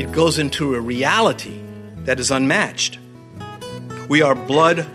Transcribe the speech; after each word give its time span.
it 0.00 0.12
goes 0.12 0.38
into 0.38 0.74
a 0.74 0.80
reality 0.80 1.60
that 2.04 2.18
is 2.18 2.30
unmatched. 2.30 2.98
We 4.08 4.22
are 4.22 4.34
blood 4.34 4.86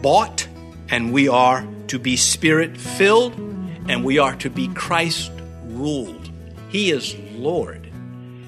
bought, 0.00 0.48
and 0.88 1.12
we 1.12 1.28
are 1.28 1.66
to 1.88 1.98
be 1.98 2.16
spirit 2.16 2.78
filled, 2.78 3.34
and 3.90 4.02
we 4.02 4.18
are 4.18 4.34
to 4.36 4.48
be 4.48 4.68
Christ 4.68 5.30
ruled. 5.66 6.30
He 6.70 6.90
is 6.90 7.14
Lord, 7.34 7.86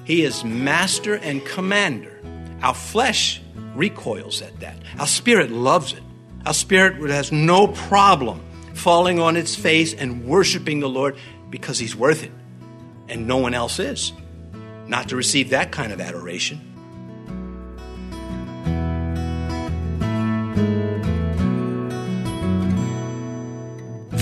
He 0.05 0.23
is 0.23 0.43
master 0.43 1.13
and 1.17 1.45
commander. 1.45 2.19
Our 2.63 2.73
flesh 2.73 3.39
recoils 3.75 4.41
at 4.41 4.59
that, 4.61 4.75
our 4.97 5.05
spirit 5.05 5.51
loves 5.51 5.93
it. 5.93 6.01
Our 6.47 6.53
spirit 6.55 7.11
has 7.11 7.31
no 7.31 7.67
problem 7.67 8.43
falling 8.73 9.19
on 9.19 9.37
its 9.37 9.55
face 9.55 9.93
and 9.93 10.25
worshiping 10.25 10.79
the 10.79 10.89
Lord 10.89 11.15
because 11.51 11.77
He's 11.77 11.95
worth 11.95 12.23
it, 12.23 12.31
and 13.07 13.27
no 13.27 13.37
one 13.37 13.53
else 13.53 13.77
is. 13.77 14.13
Not 14.87 15.09
to 15.09 15.15
receive 15.15 15.49
that 15.49 15.71
kind 15.71 15.91
of 15.91 16.01
adoration. 16.01 16.61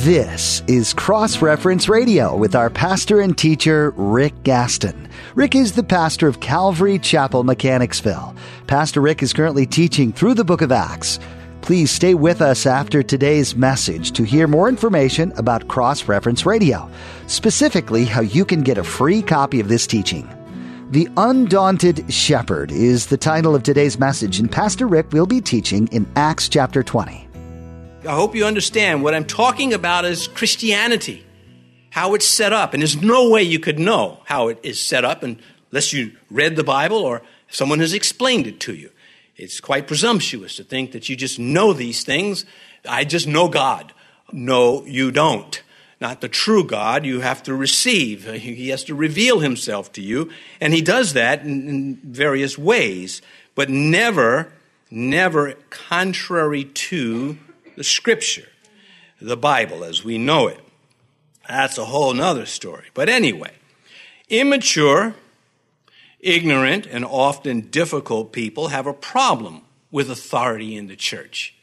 This 0.06 0.62
is 0.68 0.94
Cross 0.94 1.42
Reference 1.42 1.90
Radio 1.90 2.36
with 2.36 2.54
our 2.56 2.70
pastor 2.70 3.22
and 3.22 3.36
teacher, 3.36 3.92
Rick 3.96 4.44
Gaston. 4.44 5.10
Rick 5.34 5.56
is 5.56 5.72
the 5.72 5.84
pastor 5.84 6.28
of 6.28 6.42
Calvary 6.42 7.00
Chapel, 7.00 7.44
Mechanicsville. 7.44 8.36
Pastor 8.68 9.02
Rick 9.02 9.24
is 9.24 9.34
currently 9.34 9.66
teaching 9.66 10.14
through 10.14 10.36
the 10.36 10.44
book 10.44 10.62
of 10.62 10.72
Acts. 10.72 11.18
Please 11.62 11.90
stay 11.90 12.14
with 12.14 12.40
us 12.40 12.68
after 12.68 13.02
today's 13.02 13.56
message 13.56 14.12
to 14.12 14.24
hear 14.24 14.48
more 14.48 14.70
information 14.70 15.32
about 15.38 15.68
Cross 15.68 16.08
Reference 16.08 16.46
Radio, 16.46 16.88
specifically 17.26 18.06
how 18.06 18.22
you 18.22 18.46
can 18.46 18.62
get 18.62 18.78
a 18.78 18.84
free 18.84 19.24
copy 19.24 19.60
of 19.60 19.70
this 19.70 19.88
teaching. 19.88 20.30
The 20.92 21.10
Undaunted 21.18 22.14
Shepherd 22.14 22.72
is 22.72 23.08
the 23.08 23.18
title 23.18 23.56
of 23.56 23.64
today's 23.64 23.98
message, 23.98 24.38
and 24.38 24.52
Pastor 24.52 24.86
Rick 24.86 25.12
will 25.14 25.26
be 25.26 25.42
teaching 25.42 25.88
in 25.88 26.06
Acts 26.16 26.48
chapter 26.48 26.84
20. 26.84 27.28
I 28.08 28.14
hope 28.14 28.36
you 28.36 28.46
understand 28.46 29.02
what 29.02 29.16
I'm 29.16 29.26
talking 29.26 29.74
about 29.74 30.06
is 30.06 30.28
Christianity, 30.28 31.26
how 31.90 32.14
it's 32.14 32.28
set 32.28 32.54
up. 32.54 32.76
And 32.76 32.84
there's 32.84 33.02
no 33.02 33.32
way 33.32 33.42
you 33.42 33.58
could 33.58 33.80
know 33.80 34.20
how 34.26 34.50
it 34.50 34.60
is 34.62 34.80
set 34.80 35.04
up 35.04 35.24
unless 35.24 35.92
you 35.92 36.16
read 36.30 36.56
the 36.56 36.64
Bible 36.64 37.00
or 37.00 37.24
someone 37.50 37.80
has 37.80 37.94
explained 37.94 38.46
it 38.46 38.60
to 38.60 38.76
you. 38.76 38.92
It's 39.38 39.60
quite 39.60 39.88
presumptuous 39.88 40.56
to 40.58 40.64
think 40.64 40.92
that 40.92 41.10
you 41.10 41.16
just 41.16 41.40
know 41.40 41.74
these 41.74 42.04
things. 42.04 42.46
I 42.88 43.06
just 43.06 43.26
know 43.28 43.50
God. 43.50 43.92
No, 44.32 44.86
you 44.86 45.12
don't. 45.12 45.64
Not 46.02 46.22
the 46.22 46.28
true 46.28 46.64
God. 46.64 47.06
You 47.06 47.22
have 47.22 47.44
to 47.44 47.56
receive. 47.56 48.26
He 48.26 48.70
has 48.70 48.84
to 48.86 48.96
reveal 48.96 49.40
himself 49.40 49.92
to 49.94 50.02
you. 50.02 50.30
And 50.60 50.74
he 50.74 50.82
does 50.82 51.14
that 51.14 51.42
in, 51.42 51.70
in 51.70 51.96
various 52.04 52.58
ways, 52.58 53.22
but 53.56 53.70
never, 53.70 54.52
never 54.92 55.54
contrary 55.70 56.66
to 56.66 57.38
the 57.76 57.84
scripture, 57.84 58.48
the 59.22 59.38
Bible 59.38 59.84
as 59.84 60.04
we 60.04 60.18
know 60.18 60.48
it. 60.48 60.60
That's 61.48 61.78
a 61.78 61.86
whole 61.86 62.14
nother 62.14 62.46
story. 62.46 62.88
But 62.94 63.08
anyway, 63.08 63.52
immature, 64.30 65.16
ignorant, 66.20 66.86
and 66.88 67.06
often 67.06 67.62
difficult 67.62 68.34
people 68.34 68.70
have 68.70 68.88
a 68.88 68.94
problem 68.94 69.62
with 69.92 70.10
authority 70.10 70.76
in 70.76 70.88
the 70.88 70.96
church. 70.96 71.55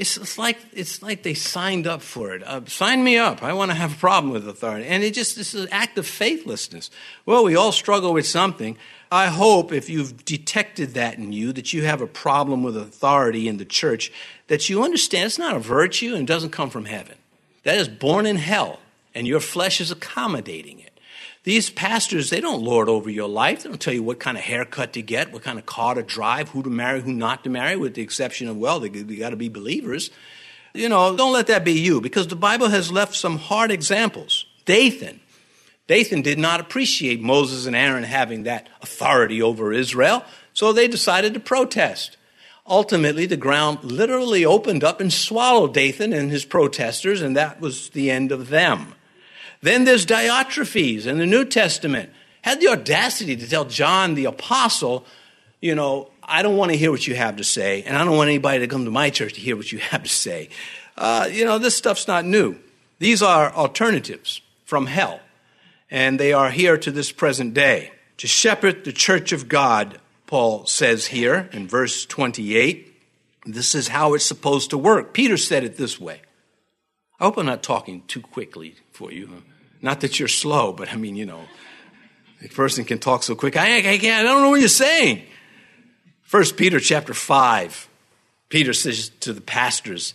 It's, 0.00 0.16
it's 0.16 0.38
like 0.38 0.56
it's 0.72 1.02
like 1.02 1.24
they 1.24 1.34
signed 1.34 1.86
up 1.86 2.00
for 2.00 2.34
it. 2.34 2.42
Uh, 2.42 2.64
sign 2.64 3.04
me 3.04 3.18
up. 3.18 3.42
I 3.42 3.52
want 3.52 3.70
to 3.70 3.74
have 3.74 3.92
a 3.92 3.98
problem 3.98 4.32
with 4.32 4.48
authority, 4.48 4.86
and 4.86 5.04
it 5.04 5.12
just 5.12 5.36
this 5.36 5.52
is 5.52 5.64
an 5.64 5.68
act 5.70 5.98
of 5.98 6.06
faithlessness. 6.06 6.90
Well, 7.26 7.44
we 7.44 7.54
all 7.54 7.70
struggle 7.70 8.14
with 8.14 8.26
something. 8.26 8.78
I 9.12 9.26
hope 9.26 9.72
if 9.72 9.90
you've 9.90 10.24
detected 10.24 10.94
that 10.94 11.18
in 11.18 11.34
you, 11.34 11.52
that 11.52 11.74
you 11.74 11.84
have 11.84 12.00
a 12.00 12.06
problem 12.06 12.62
with 12.62 12.78
authority 12.78 13.46
in 13.46 13.58
the 13.58 13.66
church, 13.66 14.10
that 14.46 14.70
you 14.70 14.82
understand 14.82 15.26
it's 15.26 15.38
not 15.38 15.54
a 15.54 15.60
virtue 15.60 16.14
and 16.14 16.26
doesn't 16.26 16.48
come 16.48 16.70
from 16.70 16.86
heaven. 16.86 17.18
That 17.64 17.76
is 17.76 17.86
born 17.86 18.24
in 18.24 18.36
hell, 18.36 18.80
and 19.14 19.26
your 19.26 19.40
flesh 19.40 19.82
is 19.82 19.90
accommodating 19.90 20.80
it. 20.80 20.89
These 21.42 21.70
pastors, 21.70 22.28
they 22.28 22.40
don't 22.40 22.62
lord 22.62 22.90
over 22.90 23.08
your 23.08 23.28
life. 23.28 23.62
They 23.62 23.70
don't 23.70 23.80
tell 23.80 23.94
you 23.94 24.02
what 24.02 24.20
kind 24.20 24.36
of 24.36 24.44
haircut 24.44 24.92
to 24.92 25.02
get, 25.02 25.32
what 25.32 25.42
kind 25.42 25.58
of 25.58 25.64
car 25.64 25.94
to 25.94 26.02
drive, 26.02 26.50
who 26.50 26.62
to 26.62 26.68
marry, 26.68 27.00
who 27.00 27.14
not 27.14 27.44
to 27.44 27.50
marry, 27.50 27.76
with 27.76 27.94
the 27.94 28.02
exception 28.02 28.46
of, 28.46 28.58
well, 28.58 28.78
they, 28.78 28.90
they 28.90 29.16
got 29.16 29.30
to 29.30 29.36
be 29.36 29.48
believers. 29.48 30.10
You 30.74 30.90
know, 30.90 31.16
don't 31.16 31.32
let 31.32 31.46
that 31.46 31.64
be 31.64 31.72
you, 31.72 32.00
because 32.02 32.28
the 32.28 32.36
Bible 32.36 32.68
has 32.68 32.92
left 32.92 33.16
some 33.16 33.38
hard 33.38 33.70
examples. 33.70 34.44
Dathan, 34.66 35.20
Dathan 35.88 36.22
did 36.22 36.38
not 36.38 36.60
appreciate 36.60 37.20
Moses 37.20 37.66
and 37.66 37.74
Aaron 37.74 38.04
having 38.04 38.44
that 38.44 38.68
authority 38.82 39.40
over 39.40 39.72
Israel, 39.72 40.22
so 40.52 40.72
they 40.72 40.86
decided 40.86 41.34
to 41.34 41.40
protest. 41.40 42.18
Ultimately, 42.66 43.26
the 43.26 43.36
ground 43.36 43.82
literally 43.82 44.44
opened 44.44 44.84
up 44.84 45.00
and 45.00 45.12
swallowed 45.12 45.74
Dathan 45.74 46.12
and 46.12 46.30
his 46.30 46.44
protesters, 46.44 47.22
and 47.22 47.34
that 47.36 47.60
was 47.60 47.88
the 47.88 48.10
end 48.10 48.30
of 48.30 48.50
them. 48.50 48.94
Then 49.62 49.84
there's 49.84 50.06
Diotrephes 50.06 51.06
in 51.06 51.18
the 51.18 51.26
New 51.26 51.44
Testament. 51.44 52.10
Had 52.42 52.60
the 52.60 52.68
audacity 52.68 53.36
to 53.36 53.48
tell 53.48 53.66
John 53.66 54.14
the 54.14 54.24
apostle, 54.24 55.04
you 55.60 55.74
know, 55.74 56.10
I 56.22 56.42
don't 56.42 56.56
want 56.56 56.72
to 56.72 56.78
hear 56.78 56.90
what 56.90 57.06
you 57.06 57.14
have 57.14 57.36
to 57.36 57.44
say, 57.44 57.82
and 57.82 57.96
I 57.96 58.04
don't 58.04 58.16
want 58.16 58.28
anybody 58.28 58.60
to 58.60 58.66
come 58.66 58.84
to 58.84 58.90
my 58.90 59.10
church 59.10 59.34
to 59.34 59.40
hear 59.40 59.56
what 59.56 59.70
you 59.70 59.78
have 59.90 60.02
to 60.02 60.08
say. 60.08 60.48
Uh, 60.96 61.28
you 61.30 61.44
know, 61.44 61.58
this 61.58 61.76
stuff's 61.76 62.08
not 62.08 62.24
new. 62.24 62.56
These 62.98 63.22
are 63.22 63.52
alternatives 63.52 64.40
from 64.64 64.86
hell 64.86 65.20
and 65.90 66.18
they 66.20 66.32
are 66.32 66.50
here 66.50 66.78
to 66.78 66.90
this 66.90 67.12
present 67.12 67.52
day. 67.52 67.92
To 68.18 68.26
shepherd 68.26 68.84
the 68.84 68.92
church 68.92 69.32
of 69.32 69.48
God, 69.48 69.98
Paul 70.26 70.66
says 70.66 71.06
here 71.06 71.48
in 71.52 71.66
verse 71.66 72.06
28. 72.06 72.86
This 73.46 73.74
is 73.74 73.88
how 73.88 74.14
it's 74.14 74.24
supposed 74.24 74.70
to 74.70 74.78
work. 74.78 75.12
Peter 75.12 75.36
said 75.36 75.64
it 75.64 75.76
this 75.76 75.98
way. 75.98 76.20
I 77.20 77.24
hope 77.24 77.36
I'm 77.36 77.46
not 77.46 77.62
talking 77.62 78.02
too 78.06 78.22
quickly 78.22 78.76
for 78.92 79.12
you. 79.12 79.42
Not 79.82 80.00
that 80.00 80.18
you're 80.18 80.28
slow, 80.28 80.72
but 80.72 80.92
I 80.92 80.96
mean, 80.96 81.16
you 81.16 81.26
know, 81.26 81.42
a 82.42 82.48
person 82.48 82.84
can 82.84 82.98
talk 82.98 83.22
so 83.22 83.34
quick. 83.34 83.56
I, 83.56 83.76
I, 83.76 83.92
I 83.92 84.22
don't 84.22 84.42
know 84.42 84.50
what 84.50 84.60
you're 84.60 84.68
saying. 84.68 85.22
First 86.22 86.56
Peter 86.56 86.80
chapter 86.80 87.12
5. 87.12 87.88
Peter 88.48 88.72
says 88.72 89.10
to 89.20 89.32
the 89.32 89.40
pastors, 89.40 90.14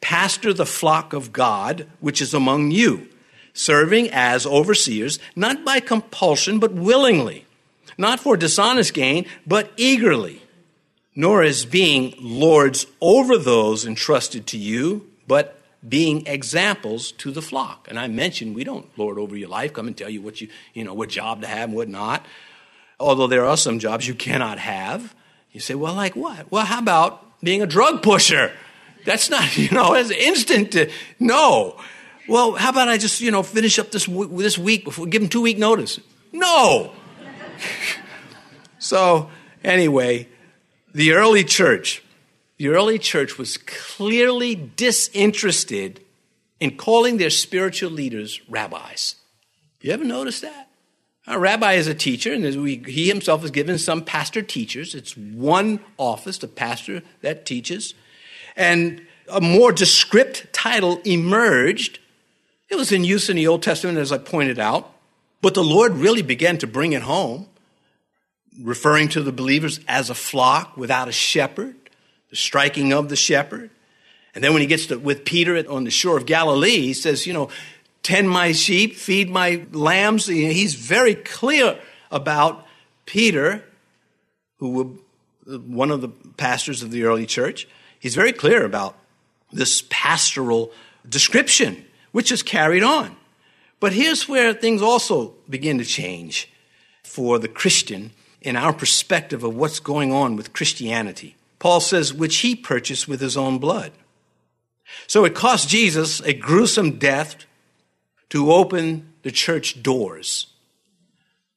Pastor 0.00 0.52
the 0.52 0.66
flock 0.66 1.12
of 1.12 1.32
God, 1.32 1.88
which 2.00 2.20
is 2.20 2.34
among 2.34 2.70
you 2.70 3.08
serving 3.54 4.08
as 4.12 4.46
overseers, 4.46 5.18
not 5.34 5.64
by 5.64 5.80
compulsion, 5.80 6.60
but 6.60 6.72
willingly, 6.72 7.44
not 7.96 8.20
for 8.20 8.36
dishonest 8.36 8.94
gain, 8.94 9.26
but 9.44 9.72
eagerly, 9.76 10.40
nor 11.16 11.42
as 11.42 11.64
being 11.64 12.14
lords 12.20 12.86
over 13.00 13.36
those 13.36 13.84
entrusted 13.84 14.46
to 14.46 14.56
you, 14.56 15.10
but 15.26 15.57
being 15.86 16.26
examples 16.26 17.12
to 17.12 17.30
the 17.30 17.42
flock. 17.42 17.86
And 17.88 17.98
I 17.98 18.08
mentioned 18.08 18.54
we 18.54 18.64
don't 18.64 18.86
lord 18.98 19.18
over 19.18 19.36
your 19.36 19.48
life, 19.48 19.72
come 19.72 19.86
and 19.86 19.96
tell 19.96 20.10
you 20.10 20.22
what 20.22 20.40
you, 20.40 20.48
you 20.74 20.84
know, 20.84 20.94
what 20.94 21.08
job 21.08 21.42
to 21.42 21.46
have 21.46 21.68
and 21.68 21.74
what 21.74 21.88
not. 21.88 22.24
Although 22.98 23.26
there 23.28 23.44
are 23.44 23.56
some 23.56 23.78
jobs 23.78 24.08
you 24.08 24.14
cannot 24.14 24.58
have. 24.58 25.14
You 25.52 25.60
say, 25.60 25.74
well, 25.74 25.94
like 25.94 26.16
what? 26.16 26.50
Well, 26.50 26.64
how 26.64 26.78
about 26.78 27.40
being 27.40 27.62
a 27.62 27.66
drug 27.66 28.02
pusher? 28.02 28.52
That's 29.04 29.30
not, 29.30 29.56
you 29.56 29.70
know, 29.70 29.94
it's 29.94 30.10
instant 30.10 30.72
to, 30.72 30.90
no 31.20 31.78
well, 32.28 32.52
how 32.52 32.68
about 32.68 32.88
I 32.88 32.98
just, 32.98 33.20
you 33.20 33.30
know, 33.30 33.42
finish 33.42 33.78
up 33.78 33.90
this, 33.90 34.06
this 34.06 34.58
week 34.58 34.84
before, 34.84 35.06
give 35.06 35.22
them 35.22 35.30
two 35.30 35.40
week 35.40 35.58
notice? 35.58 35.98
No. 36.30 36.92
so, 38.78 39.30
anyway, 39.64 40.28
the 40.92 41.12
early 41.12 41.42
church, 41.42 42.02
the 42.58 42.68
early 42.68 42.98
church 42.98 43.38
was 43.38 43.56
clearly 43.56 44.54
disinterested 44.54 46.04
in 46.60 46.76
calling 46.76 47.16
their 47.16 47.30
spiritual 47.30 47.90
leaders 47.90 48.40
rabbis. 48.48 49.14
You 49.80 49.92
ever 49.92 50.04
notice 50.04 50.40
that? 50.40 50.68
A 51.26 51.38
rabbi 51.38 51.74
is 51.74 51.86
a 51.86 51.94
teacher, 51.94 52.32
and 52.32 52.44
he 52.44 53.08
himself 53.08 53.44
is 53.44 53.50
given 53.50 53.78
some 53.78 54.04
pastor 54.04 54.42
teachers. 54.42 54.94
It's 54.94 55.16
one 55.16 55.80
office, 55.98 56.38
the 56.38 56.48
pastor 56.48 57.02
that 57.20 57.46
teaches. 57.46 57.94
And 58.56 59.06
a 59.30 59.40
more 59.40 59.72
descript 59.72 60.52
title 60.52 61.00
emerged 61.04 62.00
it 62.68 62.76
was 62.76 62.92
in 62.92 63.04
use 63.04 63.30
in 63.30 63.36
the 63.36 63.46
Old 63.46 63.62
Testament, 63.62 63.98
as 63.98 64.12
I 64.12 64.18
pointed 64.18 64.58
out, 64.58 64.92
but 65.40 65.54
the 65.54 65.64
Lord 65.64 65.92
really 65.92 66.22
began 66.22 66.58
to 66.58 66.66
bring 66.66 66.92
it 66.92 67.02
home, 67.02 67.48
referring 68.60 69.08
to 69.10 69.22
the 69.22 69.32
believers 69.32 69.80
as 69.88 70.10
a 70.10 70.14
flock 70.14 70.76
without 70.76 71.08
a 71.08 71.12
shepherd, 71.12 71.77
the 72.30 72.36
striking 72.36 72.92
of 72.92 73.08
the 73.08 73.16
shepherd. 73.16 73.70
And 74.34 74.44
then 74.44 74.52
when 74.52 74.62
he 74.62 74.68
gets 74.68 74.86
to, 74.86 74.98
with 74.98 75.24
Peter 75.24 75.64
on 75.70 75.84
the 75.84 75.90
shore 75.90 76.16
of 76.16 76.26
Galilee, 76.26 76.80
he 76.80 76.92
says, 76.92 77.26
you 77.26 77.32
know, 77.32 77.50
tend 78.02 78.30
my 78.30 78.52
sheep, 78.52 78.94
feed 78.94 79.30
my 79.30 79.64
lambs. 79.72 80.26
He's 80.26 80.74
very 80.74 81.14
clear 81.14 81.78
about 82.10 82.66
Peter, 83.06 83.64
who 84.58 84.70
was 84.70 85.60
one 85.66 85.90
of 85.90 86.00
the 86.00 86.08
pastors 86.36 86.82
of 86.82 86.90
the 86.90 87.04
early 87.04 87.26
church. 87.26 87.66
He's 87.98 88.14
very 88.14 88.32
clear 88.32 88.64
about 88.64 88.96
this 89.50 89.82
pastoral 89.88 90.70
description 91.08 91.84
which 92.12 92.30
is 92.30 92.42
carried 92.42 92.82
on. 92.82 93.16
But 93.80 93.92
here's 93.92 94.28
where 94.28 94.52
things 94.52 94.82
also 94.82 95.34
begin 95.48 95.78
to 95.78 95.84
change 95.84 96.50
for 97.04 97.38
the 97.38 97.48
Christian 97.48 98.10
in 98.40 98.56
our 98.56 98.72
perspective 98.72 99.44
of 99.44 99.54
what's 99.54 99.80
going 99.80 100.12
on 100.12 100.36
with 100.36 100.52
Christianity. 100.52 101.36
Paul 101.58 101.80
says, 101.80 102.14
which 102.14 102.38
he 102.38 102.54
purchased 102.54 103.08
with 103.08 103.20
his 103.20 103.36
own 103.36 103.58
blood. 103.58 103.92
So 105.06 105.24
it 105.24 105.34
cost 105.34 105.68
Jesus 105.68 106.20
a 106.20 106.32
gruesome 106.32 106.98
death 106.98 107.46
to 108.30 108.52
open 108.52 109.12
the 109.22 109.32
church 109.32 109.82
doors. 109.82 110.48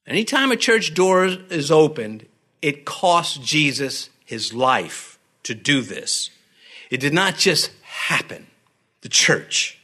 Anytime 0.08 0.52
a 0.52 0.58
church 0.58 0.94
door 0.94 1.26
is 1.26 1.72
opened, 1.72 2.26
it 2.62 2.86
cost 2.86 3.42
Jesus 3.44 4.10
his 4.26 4.54
life 4.54 5.20
to 5.44 5.54
do 5.54 5.82
this. 5.82 6.30
It 6.90 7.00
did 7.00 7.14
not 7.14 7.38
just 7.38 7.72
happen. 7.84 8.48
The 9.02 9.10
church. 9.10 9.80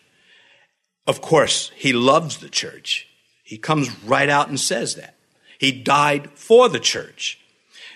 Of 1.08 1.22
course, 1.22 1.72
he 1.76 1.94
loves 1.94 2.38
the 2.38 2.50
church. 2.50 3.08
He 3.44 3.58
comes 3.58 3.90
right 4.04 4.30
out 4.30 4.50
and 4.50 4.60
says 4.60 4.96
that. 4.96 5.16
He 5.58 5.72
died 5.72 6.30
for 6.36 6.70
the 6.70 6.80
church. 6.80 7.40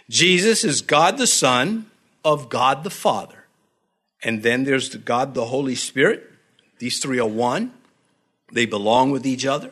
Jesus 0.10 0.64
is 0.64 0.82
God 0.82 1.18
the 1.18 1.28
Son 1.28 1.91
of 2.24 2.50
God 2.50 2.84
the 2.84 2.90
Father. 2.90 3.46
And 4.24 4.44
then 4.44 4.64
there's 4.64 4.90
the 4.90 4.98
God 4.98 5.34
the 5.34 5.46
Holy 5.46 5.76
Spirit. 5.76 6.30
These 6.80 7.00
three 7.00 7.20
are 7.20 7.28
one. 7.28 7.74
They 8.52 8.66
belong 8.66 9.12
with 9.12 9.26
each 9.26 9.46
other. 9.46 9.72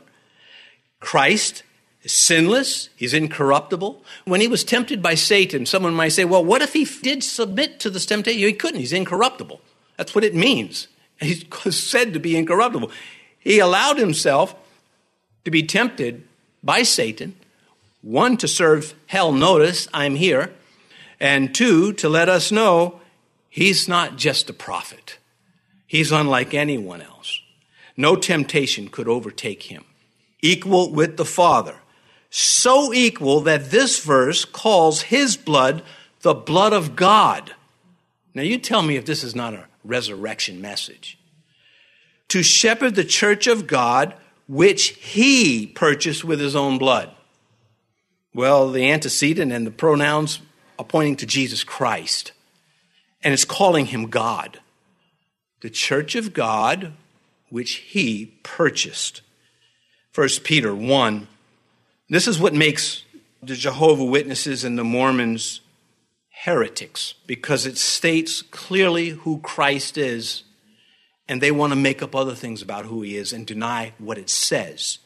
Christ 1.00 1.64
is 2.02 2.12
sinless. 2.12 2.90
He's 2.96 3.14
incorruptible. 3.14 4.04
When 4.26 4.42
he 4.42 4.48
was 4.48 4.64
tempted 4.64 5.02
by 5.02 5.16
Satan, 5.16 5.66
someone 5.66 5.94
might 5.94 6.10
say, 6.10 6.26
well, 6.26 6.44
what 6.44 6.62
if 6.62 6.74
he 6.74 6.86
did 6.86 7.24
submit 7.24 7.80
to 7.82 7.90
this 7.90 8.06
temptation? 8.06 8.42
He 8.42 8.54
couldn't. 8.54 8.80
He's 8.80 8.94
incorruptible. 8.94 9.62
That's 9.98 10.16
what 10.16 10.24
it 10.24 10.34
means. 10.34 10.88
He's 11.20 11.46
said 11.70 12.14
to 12.14 12.20
be 12.20 12.38
incorruptible. 12.38 12.92
He 13.38 13.60
allowed 13.60 13.98
himself 13.98 14.56
to 15.44 15.52
be 15.52 15.64
tempted 15.64 16.24
by 16.64 16.84
Satan, 16.84 17.36
one, 18.02 18.38
to 18.38 18.48
serve 18.48 18.94
hell 19.08 19.32
notice, 19.32 19.88
I'm 19.94 20.16
here, 20.16 20.54
and 21.20 21.54
two, 21.54 21.94
to 21.94 22.10
let 22.10 22.30
us 22.30 22.52
know 22.52 23.02
he's 23.50 23.88
not 23.88 24.16
just 24.16 24.50
a 24.50 24.54
prophet. 24.54 25.18
He's 25.86 26.12
unlike 26.12 26.54
anyone 26.54 27.02
else. 27.02 27.42
No 27.98 28.16
temptation 28.16 28.88
could 28.88 29.08
overtake 29.08 29.64
him. 29.64 29.84
Equal 30.42 30.92
with 30.92 31.18
the 31.18 31.26
Father. 31.26 31.76
So 32.30 32.94
equal 32.94 33.42
that 33.42 33.72
this 33.72 34.04
verse 34.04 34.46
calls 34.46 35.02
his 35.02 35.36
blood 35.36 35.84
the 36.22 36.34
blood 36.34 36.74
of 36.74 36.96
God. 36.96 37.54
Now, 38.34 38.44
you 38.44 38.58
tell 38.58 38.82
me 38.82 38.96
if 38.96 39.06
this 39.06 39.24
is 39.24 39.36
not 39.36 39.54
a 39.54 39.66
resurrection 39.84 40.62
message. 40.62 41.18
To 42.30 42.44
shepherd 42.44 42.96
the 42.96 43.04
church 43.04 43.48
of 43.48 43.68
God, 43.68 44.14
which 44.48 44.90
he 44.90 45.66
purchased 45.68 46.24
with 46.24 46.40
his 46.40 46.56
own 46.56 46.78
blood. 46.78 47.10
Well, 48.34 48.72
the 48.72 48.90
antecedent 48.90 49.52
and 49.52 49.66
the 49.66 49.72
pronouns 49.72 50.40
pointing 50.84 51.16
to 51.18 51.26
Jesus 51.26 51.64
Christ, 51.64 52.32
and 53.24 53.34
it's 53.34 53.46
calling 53.46 53.88
him 53.88 54.08
God. 54.08 54.60
The 55.62 55.70
church 55.70 56.16
of 56.16 56.34
God, 56.34 56.94
which 57.50 57.74
he 57.76 58.38
purchased. 58.44 59.22
1 60.16 60.28
Peter 60.44 60.74
1. 60.74 61.28
This 62.10 62.28
is 62.28 62.40
what 62.40 62.54
makes 62.54 63.04
the 63.44 63.56
Jehovah 63.56 64.06
Witnesses 64.06 64.64
and 64.64 64.78
the 64.78 64.84
Mormons 64.84 65.62
heretics 66.44 67.16
because 67.28 67.66
it 67.66 67.78
states 67.78 68.42
clearly 68.42 69.10
who 69.10 69.40
Christ 69.40 69.98
is, 69.98 70.44
and 71.28 71.42
they 71.42 71.52
want 71.52 71.72
to 71.72 71.78
make 71.78 72.02
up 72.02 72.16
other 72.16 72.36
things 72.36 72.62
about 72.62 72.86
who 72.86 73.02
he 73.02 73.18
is 73.18 73.34
and 73.34 73.46
deny 73.46 73.94
what 73.98 74.18
it 74.18 74.30
says. 74.30 75.00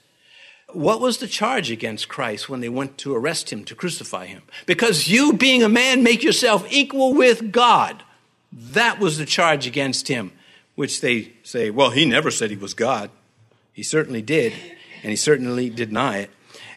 What 0.73 1.01
was 1.01 1.17
the 1.17 1.27
charge 1.27 1.71
against 1.71 2.09
Christ 2.09 2.49
when 2.49 2.59
they 2.59 2.69
went 2.69 2.97
to 2.99 3.15
arrest 3.15 3.51
him, 3.51 3.63
to 3.65 3.75
crucify 3.75 4.25
him? 4.25 4.43
Because 4.65 5.07
you, 5.07 5.33
being 5.33 5.63
a 5.63 5.69
man, 5.69 6.03
make 6.03 6.23
yourself 6.23 6.65
equal 6.71 7.13
with 7.13 7.51
God. 7.51 8.03
That 8.51 8.99
was 8.99 9.17
the 9.17 9.25
charge 9.25 9.67
against 9.67 10.07
him, 10.07 10.31
which 10.75 11.01
they 11.01 11.33
say, 11.43 11.69
well, 11.69 11.89
he 11.89 12.05
never 12.05 12.31
said 12.31 12.49
he 12.49 12.57
was 12.57 12.73
God. 12.73 13.09
He 13.71 13.83
certainly 13.83 14.21
did, 14.21 14.53
and 15.01 15.09
he 15.09 15.15
certainly 15.15 15.69
deny 15.69 16.19
it. 16.19 16.29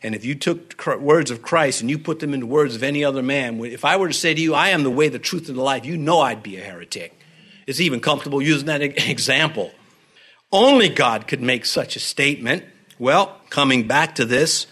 And 0.02 0.14
if 0.14 0.24
you 0.24 0.34
took 0.34 0.86
words 1.00 1.30
of 1.30 1.42
Christ 1.42 1.80
and 1.80 1.90
you 1.90 1.98
put 1.98 2.20
them 2.20 2.32
into 2.32 2.46
words 2.46 2.74
of 2.74 2.82
any 2.82 3.04
other 3.04 3.22
man, 3.22 3.58
if 3.64 3.84
I 3.84 3.96
were 3.96 4.08
to 4.08 4.14
say 4.14 4.34
to 4.34 4.40
you, 4.40 4.54
I 4.54 4.68
am 4.68 4.82
the 4.82 4.90
way, 4.90 5.08
the 5.08 5.18
truth, 5.18 5.48
and 5.48 5.58
the 5.58 5.62
life, 5.62 5.84
you 5.84 5.96
know 5.96 6.20
I'd 6.20 6.42
be 6.42 6.56
a 6.56 6.62
heretic. 6.62 7.18
It's 7.66 7.80
even 7.80 8.00
comfortable 8.00 8.40
using 8.40 8.66
that 8.66 8.82
example. 9.10 9.72
Only 10.52 10.88
God 10.88 11.26
could 11.26 11.40
make 11.42 11.66
such 11.66 11.96
a 11.96 12.00
statement. 12.00 12.64
Well, 12.98 13.40
coming 13.50 13.86
back 13.86 14.14
to 14.16 14.24
this, 14.24 14.66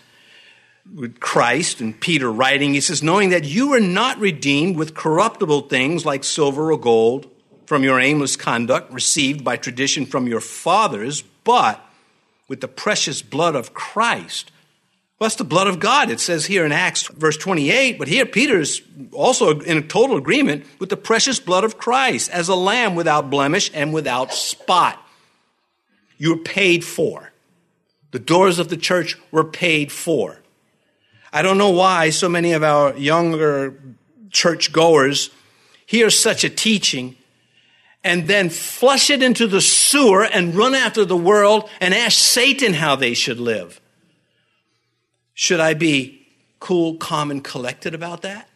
with 0.94 1.19
Christ 1.19 1.81
and 1.81 1.99
Peter 1.99 2.31
writing, 2.31 2.75
he 2.75 2.81
says, 2.81 3.03
knowing 3.03 3.31
that 3.31 3.44
you 3.44 3.71
were 3.71 3.81
not 3.81 4.19
redeemed 4.19 4.76
with 4.76 4.94
corruptible 4.94 5.62
things 5.62 6.05
like 6.05 6.25
silver 6.25 6.71
or 6.71 6.79
gold 6.79 7.31
from 7.67 7.82
your 7.82 7.99
aimless 7.99 8.37
conduct 8.37 8.93
received 8.93 9.43
by 9.43 9.56
tradition 9.56 10.05
from 10.05 10.26
your 10.26 10.41
fathers, 10.41 11.23
but 11.44 11.81
with 12.49 12.61
the 12.61 12.69
precious 12.69 13.23
blood 13.23 13.56
of 13.56 13.73
Christ 13.73 14.50
well, 15.19 15.29
that's 15.29 15.37
the 15.37 15.44
blood 15.44 15.69
of 15.69 15.79
God. 15.79 16.11
It 16.11 16.19
says 16.19 16.44
here 16.44 16.67
in 16.67 16.73
Acts, 16.73 17.06
verse 17.06 17.37
28, 17.37 17.99
but 17.99 18.09
here 18.09 18.26
Peter's 18.26 18.82
also 19.12 19.61
in 19.61 19.79
a 19.79 19.82
total 19.82 20.17
agreement 20.17 20.67
with 20.81 20.88
the 20.88 20.97
precious 20.97 21.38
blood 21.38 21.62
of 21.62 21.79
Christ 21.79 22.31
as 22.31 22.49
a 22.49 22.56
lamb 22.56 22.97
without 22.97 23.31
blemish 23.31 23.71
and 23.73 23.94
without 23.94 24.35
spot. 24.35 25.00
You're 26.19 26.38
paid 26.38 26.85
for. 26.85 27.31
The 28.14 28.20
doors 28.20 28.61
of 28.61 28.69
the 28.69 28.76
church 28.76 29.19
were 29.32 29.43
paid 29.43 29.90
for. 29.90 30.38
I 31.32 31.43
don't 31.43 31.58
know 31.58 31.72
why 31.72 32.11
so 32.11 32.28
many 32.28 32.52
of 32.52 32.62
our 32.62 32.96
younger 32.96 33.75
church 34.31 34.70
goers 34.70 35.31
hear 35.84 36.11
such 36.11 36.44
a 36.44 36.49
teaching 36.49 37.16
and 38.05 38.28
then 38.28 38.50
flush 38.50 39.11
it 39.11 39.20
into 39.20 39.49
the 39.49 39.61
sewer 39.61 40.22
and 40.22 40.55
run 40.55 40.76
after 40.76 41.05
the 41.05 41.16
world 41.16 41.69
and 41.81 41.93
ask 41.93 42.16
Satan 42.16 42.75
how 42.75 42.94
they 42.94 43.14
should 43.14 43.40
live. 43.40 43.81
Should 45.32 45.58
I 45.58 45.75
be 45.75 46.25
cool, 46.61 46.94
calm, 46.94 47.32
and 47.32 47.43
collected 47.43 47.94
about 47.96 48.22
that? 48.22 48.49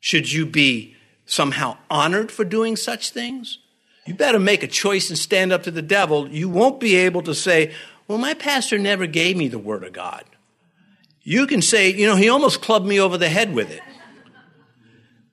Should 0.00 0.32
you 0.32 0.46
be 0.46 0.96
somehow 1.26 1.76
honored 1.88 2.32
for 2.32 2.44
doing 2.44 2.74
such 2.74 3.10
things? 3.10 3.60
You 4.04 4.14
better 4.14 4.40
make 4.40 4.64
a 4.64 4.66
choice 4.66 5.10
and 5.10 5.16
stand 5.16 5.52
up 5.52 5.62
to 5.62 5.70
the 5.70 5.80
devil. 5.80 6.28
You 6.28 6.48
won't 6.48 6.80
be 6.80 6.96
able 6.96 7.22
to 7.22 7.34
say, 7.36 7.72
Well, 8.10 8.18
my 8.18 8.34
pastor 8.34 8.76
never 8.76 9.06
gave 9.06 9.36
me 9.36 9.46
the 9.46 9.60
word 9.60 9.84
of 9.84 9.92
God. 9.92 10.24
You 11.22 11.46
can 11.46 11.62
say, 11.62 11.94
You 11.94 12.08
know, 12.08 12.16
he 12.16 12.28
almost 12.28 12.60
clubbed 12.60 12.84
me 12.84 12.98
over 12.98 13.16
the 13.16 13.28
head 13.28 13.54
with 13.54 13.70
it. 13.70 13.82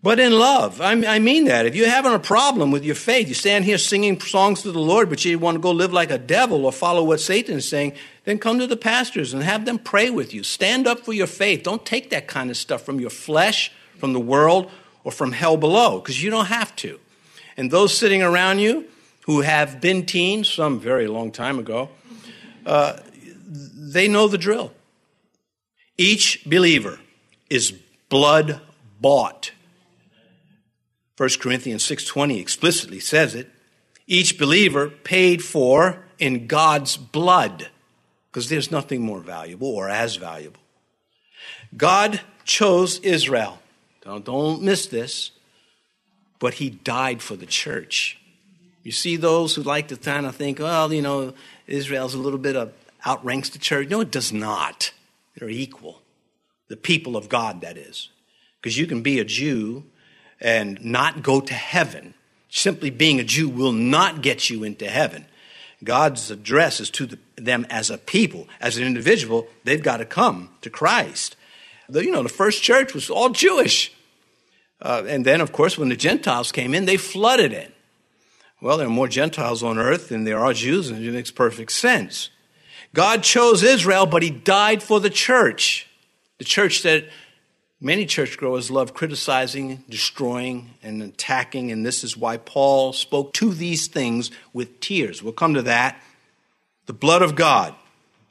But 0.04 0.20
in 0.20 0.32
love, 0.32 0.80
I 0.80 1.18
mean 1.18 1.46
that. 1.46 1.66
If 1.66 1.76
you're 1.76 1.90
having 1.90 2.14
a 2.14 2.20
problem 2.20 2.70
with 2.70 2.84
your 2.84 2.94
faith, 2.94 3.30
you 3.30 3.34
stand 3.34 3.66
here 3.66 3.80
singing 3.80 4.20
songs 4.20 4.62
to 4.62 4.72
the 4.72 4.78
Lord, 4.78 5.10
but 5.10 5.26
you 5.26 5.40
want 5.40 5.56
to 5.56 5.60
go 5.60 5.72
live 5.72 5.92
like 5.92 6.12
a 6.12 6.20
devil 6.20 6.68
or 6.68 6.72
follow 6.72 7.04
what 7.04 7.20
Satan 7.20 7.58
is 7.58 7.68
saying, 7.68 7.94
then 8.26 8.38
come 8.38 8.60
to 8.60 8.68
the 8.68 8.78
pastors 8.78 9.34
and 9.34 9.42
have 9.42 9.66
them 9.66 9.80
pray 9.80 10.12
with 10.12 10.32
you. 10.32 10.44
Stand 10.44 10.86
up 10.86 11.00
for 11.00 11.14
your 11.14 11.26
faith. 11.26 11.64
Don't 11.64 11.84
take 11.84 12.12
that 12.12 12.28
kind 12.28 12.52
of 12.52 12.58
stuff 12.58 12.84
from 12.84 13.00
your 13.00 13.10
flesh, 13.10 13.72
from 13.98 14.14
the 14.14 14.20
world, 14.20 14.70
or 15.04 15.12
from 15.12 15.32
hell 15.32 15.58
below, 15.58 16.00
because 16.00 16.22
you 16.22 16.30
don't 16.30 16.46
have 16.46 16.76
to. 16.76 17.00
And 17.58 17.72
those 17.72 17.98
sitting 17.98 18.22
around 18.22 18.60
you 18.60 18.86
who 19.26 19.42
have 19.42 19.82
been 19.82 20.06
teens, 20.06 20.48
some 20.48 20.80
very 20.80 21.08
long 21.08 21.32
time 21.32 21.58
ago, 21.58 21.90
uh, 22.68 23.00
they 23.48 24.08
know 24.08 24.28
the 24.28 24.38
drill. 24.38 24.74
Each 25.98 26.44
believer 26.46 27.00
is 27.50 27.74
blood 28.10 28.62
bought. 29.00 29.52
1 31.16 31.30
Corinthians 31.40 31.84
6:20 31.84 32.40
explicitly 32.40 33.00
says 33.00 33.34
it. 33.34 33.50
Each 34.06 34.38
believer 34.38 34.90
paid 34.90 35.44
for 35.44 36.06
in 36.20 36.48
God's 36.48 36.98
blood 36.98 37.70
because 38.30 38.50
there's 38.50 38.70
nothing 38.70 39.02
more 39.02 39.22
valuable 39.22 39.70
or 39.70 39.90
as 39.90 40.18
valuable. 40.18 40.62
God 41.76 42.22
chose 42.44 43.00
Israel. 43.00 43.60
Don't, 44.02 44.26
don't 44.26 44.62
miss 44.62 44.86
this. 44.88 45.32
But 46.40 46.56
he 46.56 46.70
died 46.70 47.22
for 47.22 47.36
the 47.36 47.48
church. 47.48 48.20
You 48.88 48.94
see 48.94 49.18
those 49.18 49.54
who 49.54 49.64
like 49.64 49.90
to 49.90 49.98
kind 49.98 50.26
of 50.26 50.38
think, 50.38 50.60
well, 50.60 50.94
you 50.94 51.02
know, 51.02 51.34
Israel's 51.68 52.14
a 52.14 52.18
little 52.18 52.40
bit 52.40 52.56
of 52.56 52.72
outranks 53.06 53.50
the 53.50 53.60
church. 53.60 53.90
No, 53.90 54.00
it 54.00 54.12
does 54.12 54.32
not. 54.32 54.94
They're 55.36 55.50
equal. 55.50 56.02
The 56.70 56.78
people 56.78 57.18
of 57.18 57.28
God, 57.28 57.60
that 57.60 57.76
is. 57.76 58.08
Because 58.62 58.78
you 58.78 58.88
can 58.88 59.02
be 59.02 59.20
a 59.20 59.26
Jew 59.26 59.84
and 60.40 60.82
not 60.86 61.22
go 61.22 61.42
to 61.42 61.54
heaven. 61.54 62.14
Simply 62.48 62.90
being 62.90 63.20
a 63.20 63.26
Jew 63.26 63.50
will 63.50 63.74
not 63.74 64.22
get 64.22 64.50
you 64.50 64.64
into 64.64 64.88
heaven. 64.88 65.26
God's 65.84 66.32
address 66.32 66.80
is 66.80 66.90
to 66.92 67.08
the, 67.08 67.20
them 67.36 67.68
as 67.70 67.90
a 67.90 67.98
people. 67.98 68.48
As 68.62 68.78
an 68.78 68.86
individual, 68.86 69.50
they've 69.66 69.84
got 69.84 69.98
to 69.98 70.06
come 70.06 70.52
to 70.62 70.70
Christ. 70.70 71.36
The, 71.90 72.06
you 72.06 72.12
know, 72.14 72.24
the 72.24 72.30
first 72.30 72.64
church 72.64 72.94
was 72.94 73.10
all 73.10 73.32
Jewish. 73.32 73.92
Uh, 74.82 75.04
and 75.06 75.26
then, 75.26 75.42
of 75.42 75.52
course, 75.52 75.78
when 75.78 75.90
the 75.90 75.98
Gentiles 75.98 76.54
came 76.54 76.74
in, 76.74 76.86
they 76.86 76.96
flooded 76.96 77.52
it. 77.52 77.74
Well, 78.60 78.78
there 78.78 78.88
are 78.88 78.92
more 78.92 79.08
Gentiles 79.08 79.64
on 79.64 79.78
earth 79.78 80.10
than 80.10 80.24
there 80.24 80.40
are 80.40 80.54
Jews, 80.54 80.90
and 80.90 81.04
it 81.04 81.12
makes 81.12 81.32
perfect 81.32 81.72
sense. 81.72 82.30
God 82.94 83.24
chose 83.24 83.64
Israel, 83.64 84.06
but 84.06 84.24
he 84.24 84.30
died 84.30 84.82
for 84.82 85.00
the 85.00 85.10
church. 85.10 85.88
The 86.40 86.46
church 86.46 86.84
that 86.84 87.06
Many 87.80 88.08
churchgoers 88.08 88.72
love 88.72 88.96
criticizing, 88.96 89.84
destroying, 89.88 90.72
and 90.82 91.04
attacking, 91.04 91.72
and 91.72 91.86
this 91.86 92.04
is 92.04 92.18
why 92.18 92.38
Paul 92.38 92.92
spoke 92.92 93.34
to 93.34 93.54
these 93.54 93.86
things 93.86 94.32
with 94.52 94.80
tears. 94.80 95.22
We'll 95.22 95.34
come 95.34 95.54
to 95.54 95.62
that. 95.62 96.02
The 96.88 96.94
blood 96.94 97.22
of 97.22 97.36
God 97.36 97.76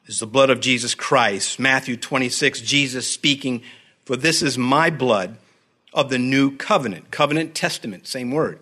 is 0.07 0.19
the 0.19 0.27
blood 0.27 0.51
of 0.51 0.59
Jesus 0.59 0.97
Christ. 0.97 1.61
Matthew 1.61 1.97
26, 1.97 2.61
Jesus 2.63 3.09
speaking, 3.09 3.63
For 4.05 4.17
this 4.17 4.43
is 4.43 4.59
my 4.59 4.91
blood 4.91 5.37
of 5.93 6.11
the 6.11 6.19
new 6.19 6.57
covenant. 6.57 7.13
Covenant, 7.13 7.55
testament, 7.55 8.09
same 8.09 8.33
word. 8.33 8.59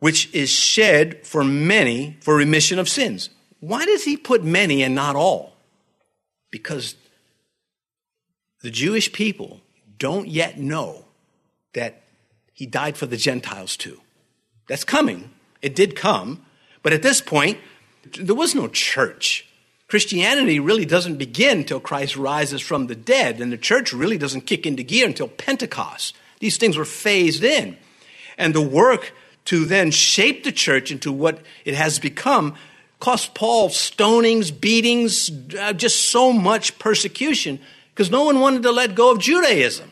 Which 0.00 0.32
is 0.34 0.50
shed 0.50 1.26
for 1.26 1.44
many 1.44 2.16
for 2.20 2.36
remission 2.36 2.78
of 2.78 2.88
sins. 2.88 3.30
Why 3.60 3.84
does 3.86 4.04
he 4.04 4.16
put 4.16 4.44
many 4.44 4.82
and 4.82 4.94
not 4.94 5.16
all? 5.16 5.56
Because 6.50 6.96
the 8.60 8.70
Jewish 8.70 9.12
people 9.12 9.60
don't 9.98 10.28
yet 10.28 10.58
know 10.58 11.04
that 11.72 12.02
he 12.52 12.66
died 12.66 12.96
for 12.96 13.06
the 13.06 13.16
Gentiles 13.16 13.76
too. 13.76 14.00
That's 14.68 14.84
coming. 14.84 15.30
It 15.62 15.74
did 15.74 15.96
come. 15.96 16.44
But 16.82 16.92
at 16.92 17.02
this 17.02 17.20
point, 17.20 17.58
there 18.18 18.34
was 18.34 18.54
no 18.54 18.68
church. 18.68 19.46
Christianity 19.88 20.60
really 20.60 20.84
doesn't 20.84 21.16
begin 21.16 21.58
until 21.58 21.80
Christ 21.80 22.16
rises 22.16 22.60
from 22.60 22.86
the 22.86 22.94
dead, 22.94 23.40
and 23.40 23.52
the 23.52 23.58
church 23.58 23.92
really 23.92 24.18
doesn't 24.18 24.46
kick 24.46 24.66
into 24.66 24.82
gear 24.82 25.06
until 25.06 25.28
Pentecost. 25.28 26.16
These 26.40 26.56
things 26.56 26.76
were 26.76 26.84
phased 26.84 27.44
in. 27.44 27.76
And 28.36 28.54
the 28.54 28.60
work 28.60 29.12
to 29.46 29.64
then 29.64 29.90
shape 29.90 30.44
the 30.44 30.52
church 30.52 30.90
into 30.90 31.12
what 31.12 31.40
it 31.64 31.74
has 31.74 31.98
become 31.98 32.54
cost 33.00 33.34
Paul 33.34 33.68
stonings, 33.68 34.50
beatings, 34.50 35.30
uh, 35.58 35.74
just 35.74 36.08
so 36.08 36.32
much 36.32 36.78
persecution 36.78 37.60
because 37.92 38.10
no 38.10 38.24
one 38.24 38.40
wanted 38.40 38.62
to 38.62 38.72
let 38.72 38.94
go 38.94 39.12
of 39.12 39.18
Judaism. 39.18 39.90